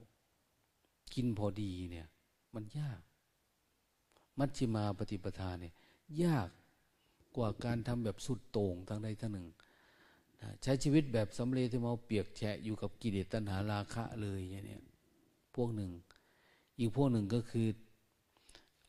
[1.13, 2.07] กินพอดีเนี่ย
[2.53, 3.01] มันยาก
[4.41, 5.73] มัชฌิมาปฏิปทาเนี่ย
[6.23, 6.49] ยาก
[7.35, 9.47] กว่าการทำแบบสุดโต่งทั้งใดทั้งหนึ่ง
[10.63, 14.77] ใช้ชีวิตแบบสำเร็จที่มาเปียกแฉะอยู่กับกิเลสตัณหาราคะเลยอย่างนี้
[15.55, 15.91] พวกหนึ่ง
[16.79, 17.67] อีกพวกหนึ่งก็คือ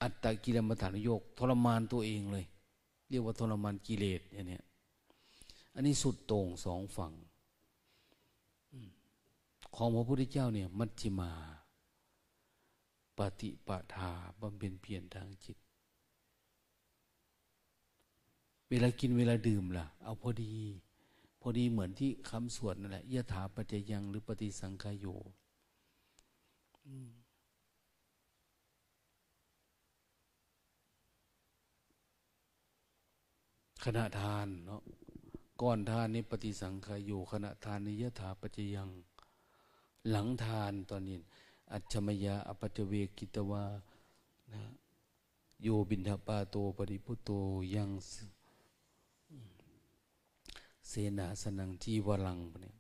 [0.02, 2.44] อัตตกิลมัฐานโยกทรมานตัวเองเลย
[3.08, 4.60] เรียกว่าทรมานกิเลสอย่างนี้
[5.74, 7.12] อันนี้สุดโต่งสองฝั่ง
[9.76, 11.30] ของพระพุทธเจ้าเนี่ย มัชฌิมา
[13.40, 15.56] ฏิปทาบำเพ็ญเพียรทางจิต
[18.68, 20.52] เวลากินเวลาดื่มล่ะ เอาพอดี
[21.40, 25.06] พอดีเหมือนที่คำสวดนั่นแหละยะถาปัจจยังหรือปฏิสังขายโย
[33.84, 34.82] ขณะทานเนาะ
[35.62, 38.88] ก่อนทานนี้ปฏิสังขายอยู่ขณะทานนิยถาปัจยัง
[40.10, 41.16] หลังทานตอนนี้
[41.72, 43.64] อัจฉมยาอปัจเวกิตวา
[44.52, 44.62] นะ
[45.62, 47.30] โยบินทปาโตปริพุโต
[47.74, 47.90] ยัง
[50.88, 52.76] เสนาสนังจีวรังเนี่ย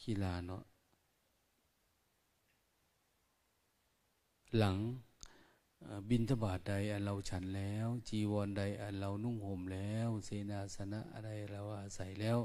[0.00, 0.62] ขีลาเนาะ
[4.56, 4.76] หลัง
[6.08, 12.38] บินทบาทใดอันเราฉันแล้ว จีวรใดอันเรานุ่งห่มแล้ว เสนาสนะอะไรเราอาศัยแล้ว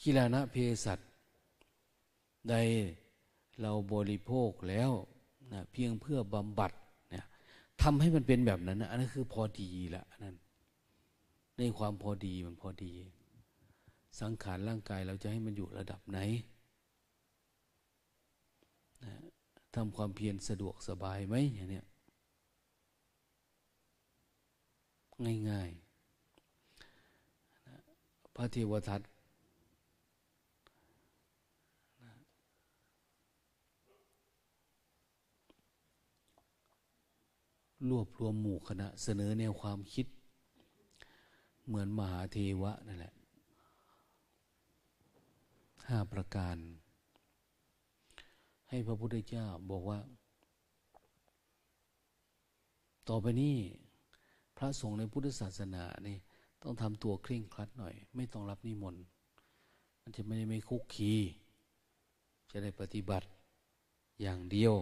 [0.00, 0.54] ขีลานะเพ
[0.84, 0.98] สัต
[2.50, 2.54] ใด
[3.62, 4.90] เราบริโภคแล้ว
[5.52, 6.72] นะเพียงเพื่อบำบัด
[7.10, 7.24] เนี่ย
[7.82, 10.34] ทำให้มันเป็นแบบนั้นนะอันนั้นคือพอดีละนั่น
[11.56, 12.92] ในความพอดีมันพอดี
[14.20, 16.18] สังขารร่างกายเราจะให้มันอยู่ระดับไหน
[19.04, 19.12] นะ
[19.74, 21.82] ทำความเพียรสะดวกสบายไหมอย่างนี้
[25.50, 25.84] ง่ายๆ
[28.34, 29.00] พระเทวทัต
[37.90, 40.06] รวบรวมหมู่คณะเสนอแนวความคิด
[41.66, 43.14] เหมือนมหาเทวะนั่นแหละ
[45.88, 46.56] ห้าประการ
[48.68, 49.98] ให้พระพุทธเจ้าบอกว่า
[53.08, 53.56] ต่อไปนี้
[54.56, 56.18] พระสงฆ์ในพุทธศาสนาเนี่ย
[56.62, 59.02] ต้องทำตัวเคร่งครัดหน่อย ไม่ต้องรับนิมนต์
[60.02, 61.12] มันจะไม่ได้ไม่คุกคี
[62.50, 63.26] จะได้ปฏิบัติ
[64.22, 64.74] อย่างเดียว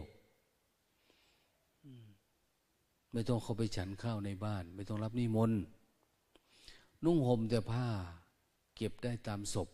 [3.12, 5.60] ไม่ต้องเข้าไปฉันข้าวในบ้าน ไม่ต้องรับนิมนต์
[7.04, 7.88] นุ่งห่มแต่ผ้า
[8.76, 9.68] เก็บได้ตามศพ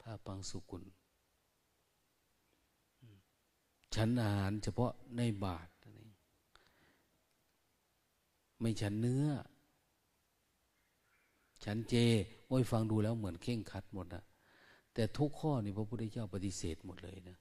[0.00, 0.84] ผ้าปังสุกุล
[3.94, 6.08] ฉันอาหารเฉพาะในบาทนี่
[8.60, 9.26] ไม่ฉันเนื้อ
[11.64, 11.94] ฉันเจ
[12.46, 14.24] โอ้ยฟังดูแล้วเหมือนเข่งคัดหมดนะ
[14.94, 17.36] แต่ทุกข้อนี่พระพุทธเจ้าปฏิเสธหมดเลยนะ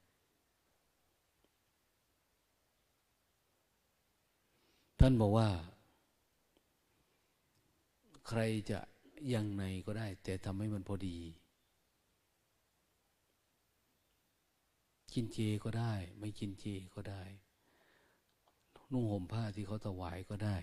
[5.06, 5.49] ท่านบอกว่า
[8.28, 8.80] ใครจะ
[9.34, 11.18] ยังไงก็ได้ แต่ทำให้มันพอดี
[15.14, 17.24] กินเจก็ได้ ไม่กินเจก็ได้
[18.91, 20.58] นุ่งห่มผ้าที่เขาถวายก็ได้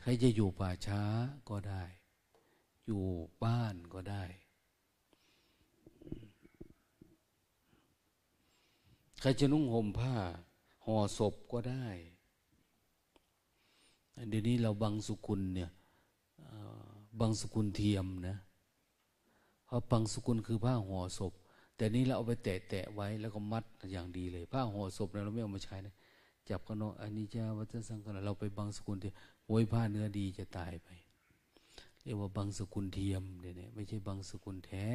[0.00, 1.02] ใครจะอยู่ป่าช้า
[1.50, 1.84] ก็ได้
[2.86, 3.04] อยู่
[3.44, 4.24] บ้านก็ได้
[9.20, 10.14] ใครจะนุ่งห่มผ้า
[10.84, 11.88] ห่อศพก็ได้
[14.28, 15.70] เดี๋ยวนี้เราบังสุกุลเนี่ย
[17.20, 18.36] บังสุกุลเทียมนะ
[19.66, 21.32] เพราะบังสุกุลคือผ้าห่อศพ
[21.76, 25.94] แต่นี้เราเอาไปแตะๆไว้แล้วก็มัดอย่างดีเลย ผ้าห่อศพเราไม่เอามาใช้นะ
[26.48, 29.14] จับกันเนาะอันนี้จะวัฏสังกัเราไปบังสกุลเทียม
[29.46, 30.88] โวยผ้าเนื้อดีจะตายไป
[32.02, 34.86] เรียกว่าบังสกุลเทียมเนี่ยไม่ใช่บังสกุลแท้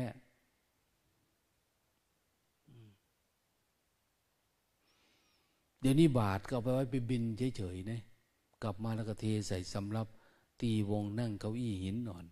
[5.81, 7.23] เดี๋ยวนี้บาทก็เอาไปไว้ไปบิน
[7.57, 8.01] เฉยๆนะ
[8.63, 10.07] กลับมาแล้วก็เทใส่สำรับ
[10.61, 12.25] ตีวงนั่งเก้าอี้หินนอน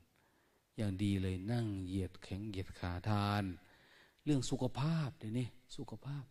[0.78, 3.44] อย่างดีเลยนั่งเหยียดแข็งเหยียดขาทาน
[4.24, 5.48] เรื่องสุขภาพเดี๋ยวนี้
[5.78, 6.26] สุขภาพ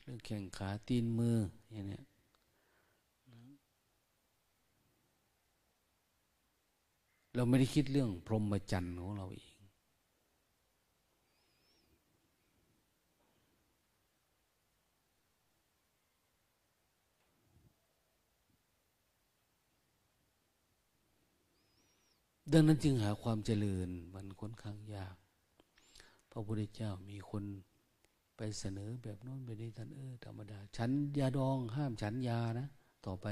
[0.00, 1.36] เรื่องแข่งขาตีนมือ
[1.72, 2.00] อย่างนี้
[7.34, 9.53] เราไม่ได้คิดเรื่องพรหมจรรย์ของเราเอง
[22.52, 25.16] ดังนั้นจึงหาความเจริญมันค่อนข้างยาก
[26.30, 27.44] พระพุทธเจ้ามีคน
[28.36, 32.66] ไปเสนอแบบโน้นแบบนี้ท่านเออธรรมดา ฉันยาดองห้ามฉันยานะ
[33.06, 33.26] ต่อไป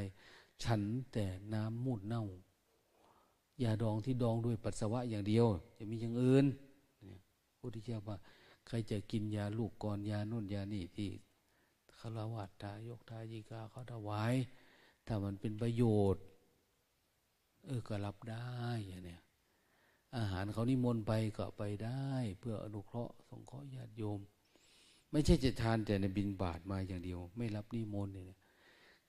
[0.64, 0.82] ฉัน
[1.12, 2.24] แต่น้ำมูดเน่า
[3.62, 5.46] ยาดองที่ดองด้วยปัสสาวะอย่างเดียว
[5.76, 6.44] จะมีอย่างอื่น
[7.48, 8.16] พระพุทธเจ้าว่า
[8.66, 11.10] ใครจะกินยาลูกก่อนยาโน่นยานี่ที่
[11.98, 14.34] คารวะทายกทายิกาเขาถวาย
[15.06, 15.82] ถ้ามันเป็นประโย
[16.14, 16.22] ชน์
[17.64, 18.46] เออก็รับได้
[19.06, 19.22] เนี้ย
[20.16, 22.08] อาหารเขานิมนต์ไปก็ไปได้
[22.38, 24.20] เพื่ออนุเคราะห์สงเคราะห์ญาติโยม
[25.10, 28.38] ไม่ใช่จะทานแต่ในบินบาทมาอย่างเดียว ไม่รับนิมนต์เนี่ย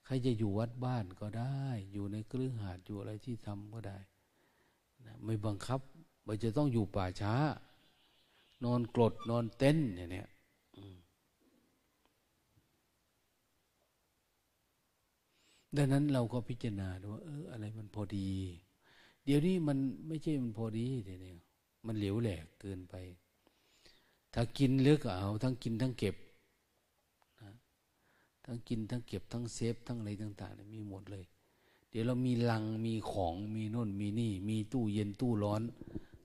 [0.06, 3.97] ใครจะอยู่วัดบ้านก็ได้ อยู่ในเครือหาดอยู่อะไรที่ทำก็ได้
[5.06, 5.80] นะไม่บังคับ
[6.26, 7.36] ว่าจะต้องอยู่ป่าช้า
[8.64, 10.28] นอนกรดนอนเต้นอย่างเนี้ย
[15.78, 18.30] ดังนั้นเราก็พิจารณาดูว่าเอออะไรมันพอดี
[19.26, 21.34] เดี๋ยวนี้มันไม่ใช่มันพอดีเดี๋ยวนี้
[21.86, 22.95] มันเหลวแหลกเกินไป
[24.34, 26.15] ถ้ากินเลือกเอาทั้งกินทั้งเก็บ
[27.41, 27.51] นะ
[28.45, 31.26] ทั้งกินทั้งเก็บทั้งเซฟ ทั้งอะไรต่างๆมีหมดเลย
[31.89, 35.61] เดี๋ยวเรามีลังมีของมีน่นมีนี่ มีตู้เย็นตู้ร้อน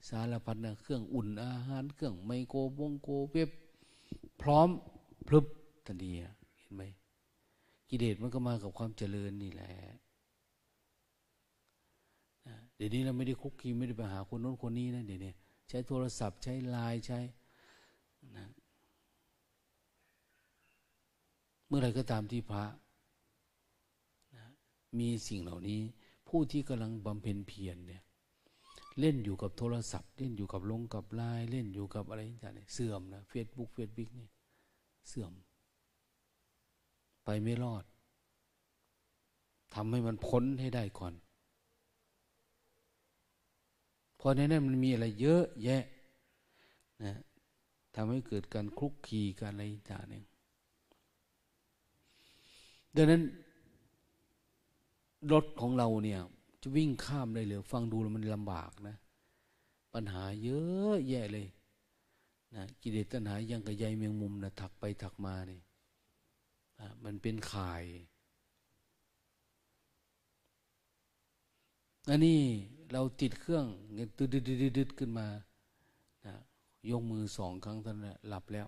[0.09, 3.49] สารพัดนะเครื่องอุ่นอาหารเครื่องไมโครวงโกเว็บ
[4.41, 4.69] พร้อม
[5.27, 5.45] พลึบ
[5.85, 6.81] ทันทีเห็นไหม
[7.89, 9.71] กิเลสมันก็มากับความเจริญนี่แหละ
[12.75, 15.33] เดี๋ยวนี้เราไม่ได้คุกคีไม่ได้ไปหาคนโน้นคนนี้นะเดี๋ยวนี้
[15.69, 17.19] ใช้โทรศัพท์ใช้ไลน์ใช้
[18.35, 18.45] นะ
[21.67, 22.65] เมื่อไรก็ตามที่พระ
[24.35, 24.45] นะ
[24.99, 25.81] มีสิ่งเหล่านี้
[26.27, 28.01] ผู้ที่กำลังบำเพ็ญเพียรเนี่ย
[28.99, 34.27] เล่นอยู่กับโทรศัพท์ เล่นอยู่กับลงกับไลน์เล่นอยู่กับอะไรต่างๆเสื่อมนะเฟซบุ๊กเฟซบุ๊กนี่
[35.09, 35.31] เสื่อม
[37.31, 37.83] ไปไม่รอด
[39.73, 41.13] ทำให้มันพ้นให้ได้ก่อน
[44.19, 45.83] พราะในนั้นมันมีอะไรเยอะแยะ
[47.03, 47.15] นะ
[47.95, 49.61] ทำให้เกิดการคลุกคีกันอะไร
[49.91, 50.23] ต่างเนี่ย
[52.95, 53.21] ดังนั้น
[55.31, 56.19] รถของเราเนี่ย
[56.61, 58.95] จะวิ่งข้ามได้หรือฟังดูแล้วมันลำบากนะ
[59.93, 61.47] ปัญหาเยอะแยะเลย
[62.55, 65.61] นะกิเลสตัณหายังกระใยเมียงมุมนะถักไปถักมาเนี่ย
[67.03, 67.83] มันเป็นข่าย
[72.09, 72.39] อันนี้
[72.91, 73.65] เราติดเครื่อง
[73.95, 74.27] เงี้ยตืด
[74.77, 75.27] ดดขึ้นมา
[76.25, 76.35] นะ
[76.89, 78.67] ยกมือสองครั้งท่านั้นหลับแล้ว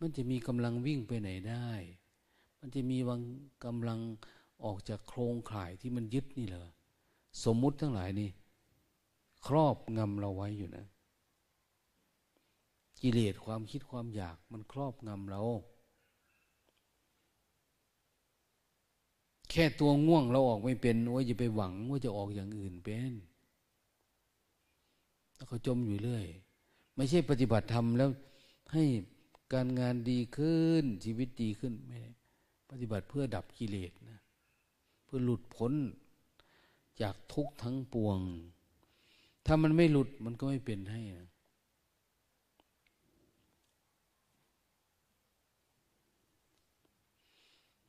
[0.00, 1.70] มันจะมีกำลังวิ่งไปไหนได้
[2.58, 3.20] มันจะมีวัง
[3.64, 4.00] กำลัง
[4.64, 6.66] ออกจากโครงข่ายที่มันยึดนี่เหรอ
[7.44, 8.30] สมมุติทั้งหลายนี่
[9.46, 10.86] ครอบงำเราไว้อยู่นะ
[13.00, 15.42] กิเลสความคิดความอยากมันครอบงำเรา
[19.50, 23.12] แค่ตัวง่วงเราออกไม่เป็นว่าจะไปหวังว่าจะออกอย่างอื่นเป็น
[25.34, 26.26] แล้วเขาจมอยู่เรื่อย
[26.96, 28.10] ไม่ใช่ปฏิบัติธรรมแล้ว
[28.72, 28.84] ให้
[29.52, 32.10] การงานดีขึ้น ชีวิตดีขึ้นไม่ได้
[32.70, 34.18] ปฏิบัติเพื่อดับกิเลสนะ
[35.04, 35.72] เพื่อหลุดพ้น
[37.02, 38.18] จากทุกข์ทั้งปวง
[39.46, 41.28] ถ้ามันไม่หลุดมันก็ไม่เป็นให้นะ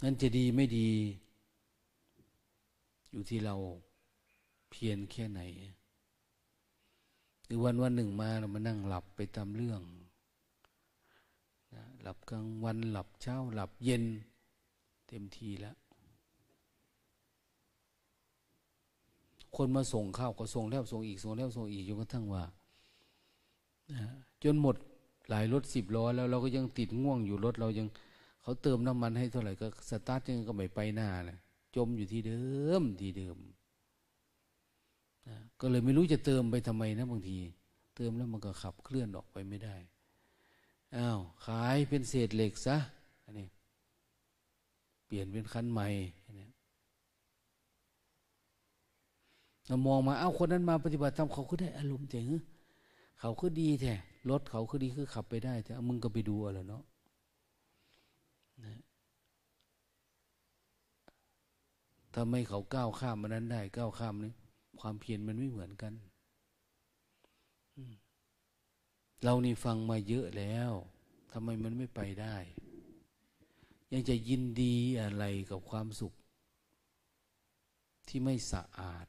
[0.03, 0.89] นั่นจะดีไม่ดี
[3.11, 3.55] อยู่ที่เรา
[4.69, 5.41] เพียรแค่ไหน
[7.45, 9.81] หรือวันวันหนึ่งมาเรามานั่งหลับไปตามเรื่อง
[11.73, 14.03] นะหลับกลางวันหลับเช้าหลับเย็น
[15.07, 15.75] เต็มทีแล้ว
[19.55, 22.43] คนมาส่งข้าวก็ส่งแล้วส่งอีกส่งแล้วส่งอีกจนกระทั่งว่า
[24.43, 24.75] จนหมด
[25.29, 27.87] หลายรถสิบล้อแล้วเราก็ยังติดง่วงอยู่รถเรายัง
[28.41, 31.37] เขาเติมน้ำมันให้เท่าไหร่ก็สตาร์ทยังก็ไม่ไปหน้าเลย
[31.75, 32.43] จมอยู่ที่เดิ
[32.79, 33.37] มที่เดิม
[35.27, 37.37] นะก็เลยไม่รู้จะเติมไปทำไมนะบางที
[37.95, 39.75] เติมแล้วมันก็ขับเคลื่อนออกไปไม่ได้
[40.95, 42.77] อ้าวขายเป็นเศษเหล็กซะ
[43.23, 43.47] อันนี้
[45.05, 45.87] เปลี่ยนเป็นคันใหม่
[46.25, 46.49] อันนี้
[49.67, 52.27] เรามองมาเอ้าคนนั้นมาปฏิบัติธรรมเขาก็ได้อารมณ์เจ๋ง
[53.19, 53.93] เขาก็ดีแท้
[54.29, 56.83] รถเขาก็ดีคือขับไปได้แต่มึงก็ไปดูอะไรเนาะ
[58.63, 58.73] นะ
[62.13, 64.33] ถ้าไม่เขาก้าวข้ามมันนั้นได้ก้าวข้ามนี้
[64.79, 65.93] ความเพียรมันไม่เหมือนกัน
[69.23, 70.71] เรานี่ฟังมาเยอะแล้ว
[71.31, 72.35] ทำไมมันไม่ไปได้
[73.91, 76.13] ยังจะยินดีอะไรกับความสุข
[78.07, 79.05] ที่ไม่สะอาด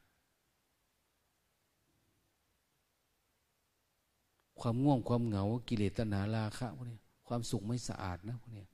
[4.61, 6.99] ความง่วงความเหงากิเลสตนาราคะพวกนี้
[7.29, 8.67] ความสุขไม่สะอาดนะพวกนี้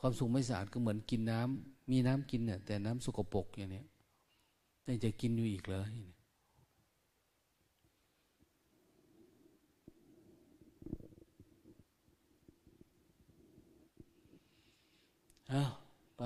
[0.00, 3.86] ความสุขไม่สะอาดก็เหมือนกินน้ำ มีน้ำกินเนี่ยแต่น้ำสกปรกอย่างนี้ย
[4.84, 5.82] แต่จะกินอยู่อีกเหรอ
[15.52, 15.72] อ้าว
[16.16, 16.22] ไป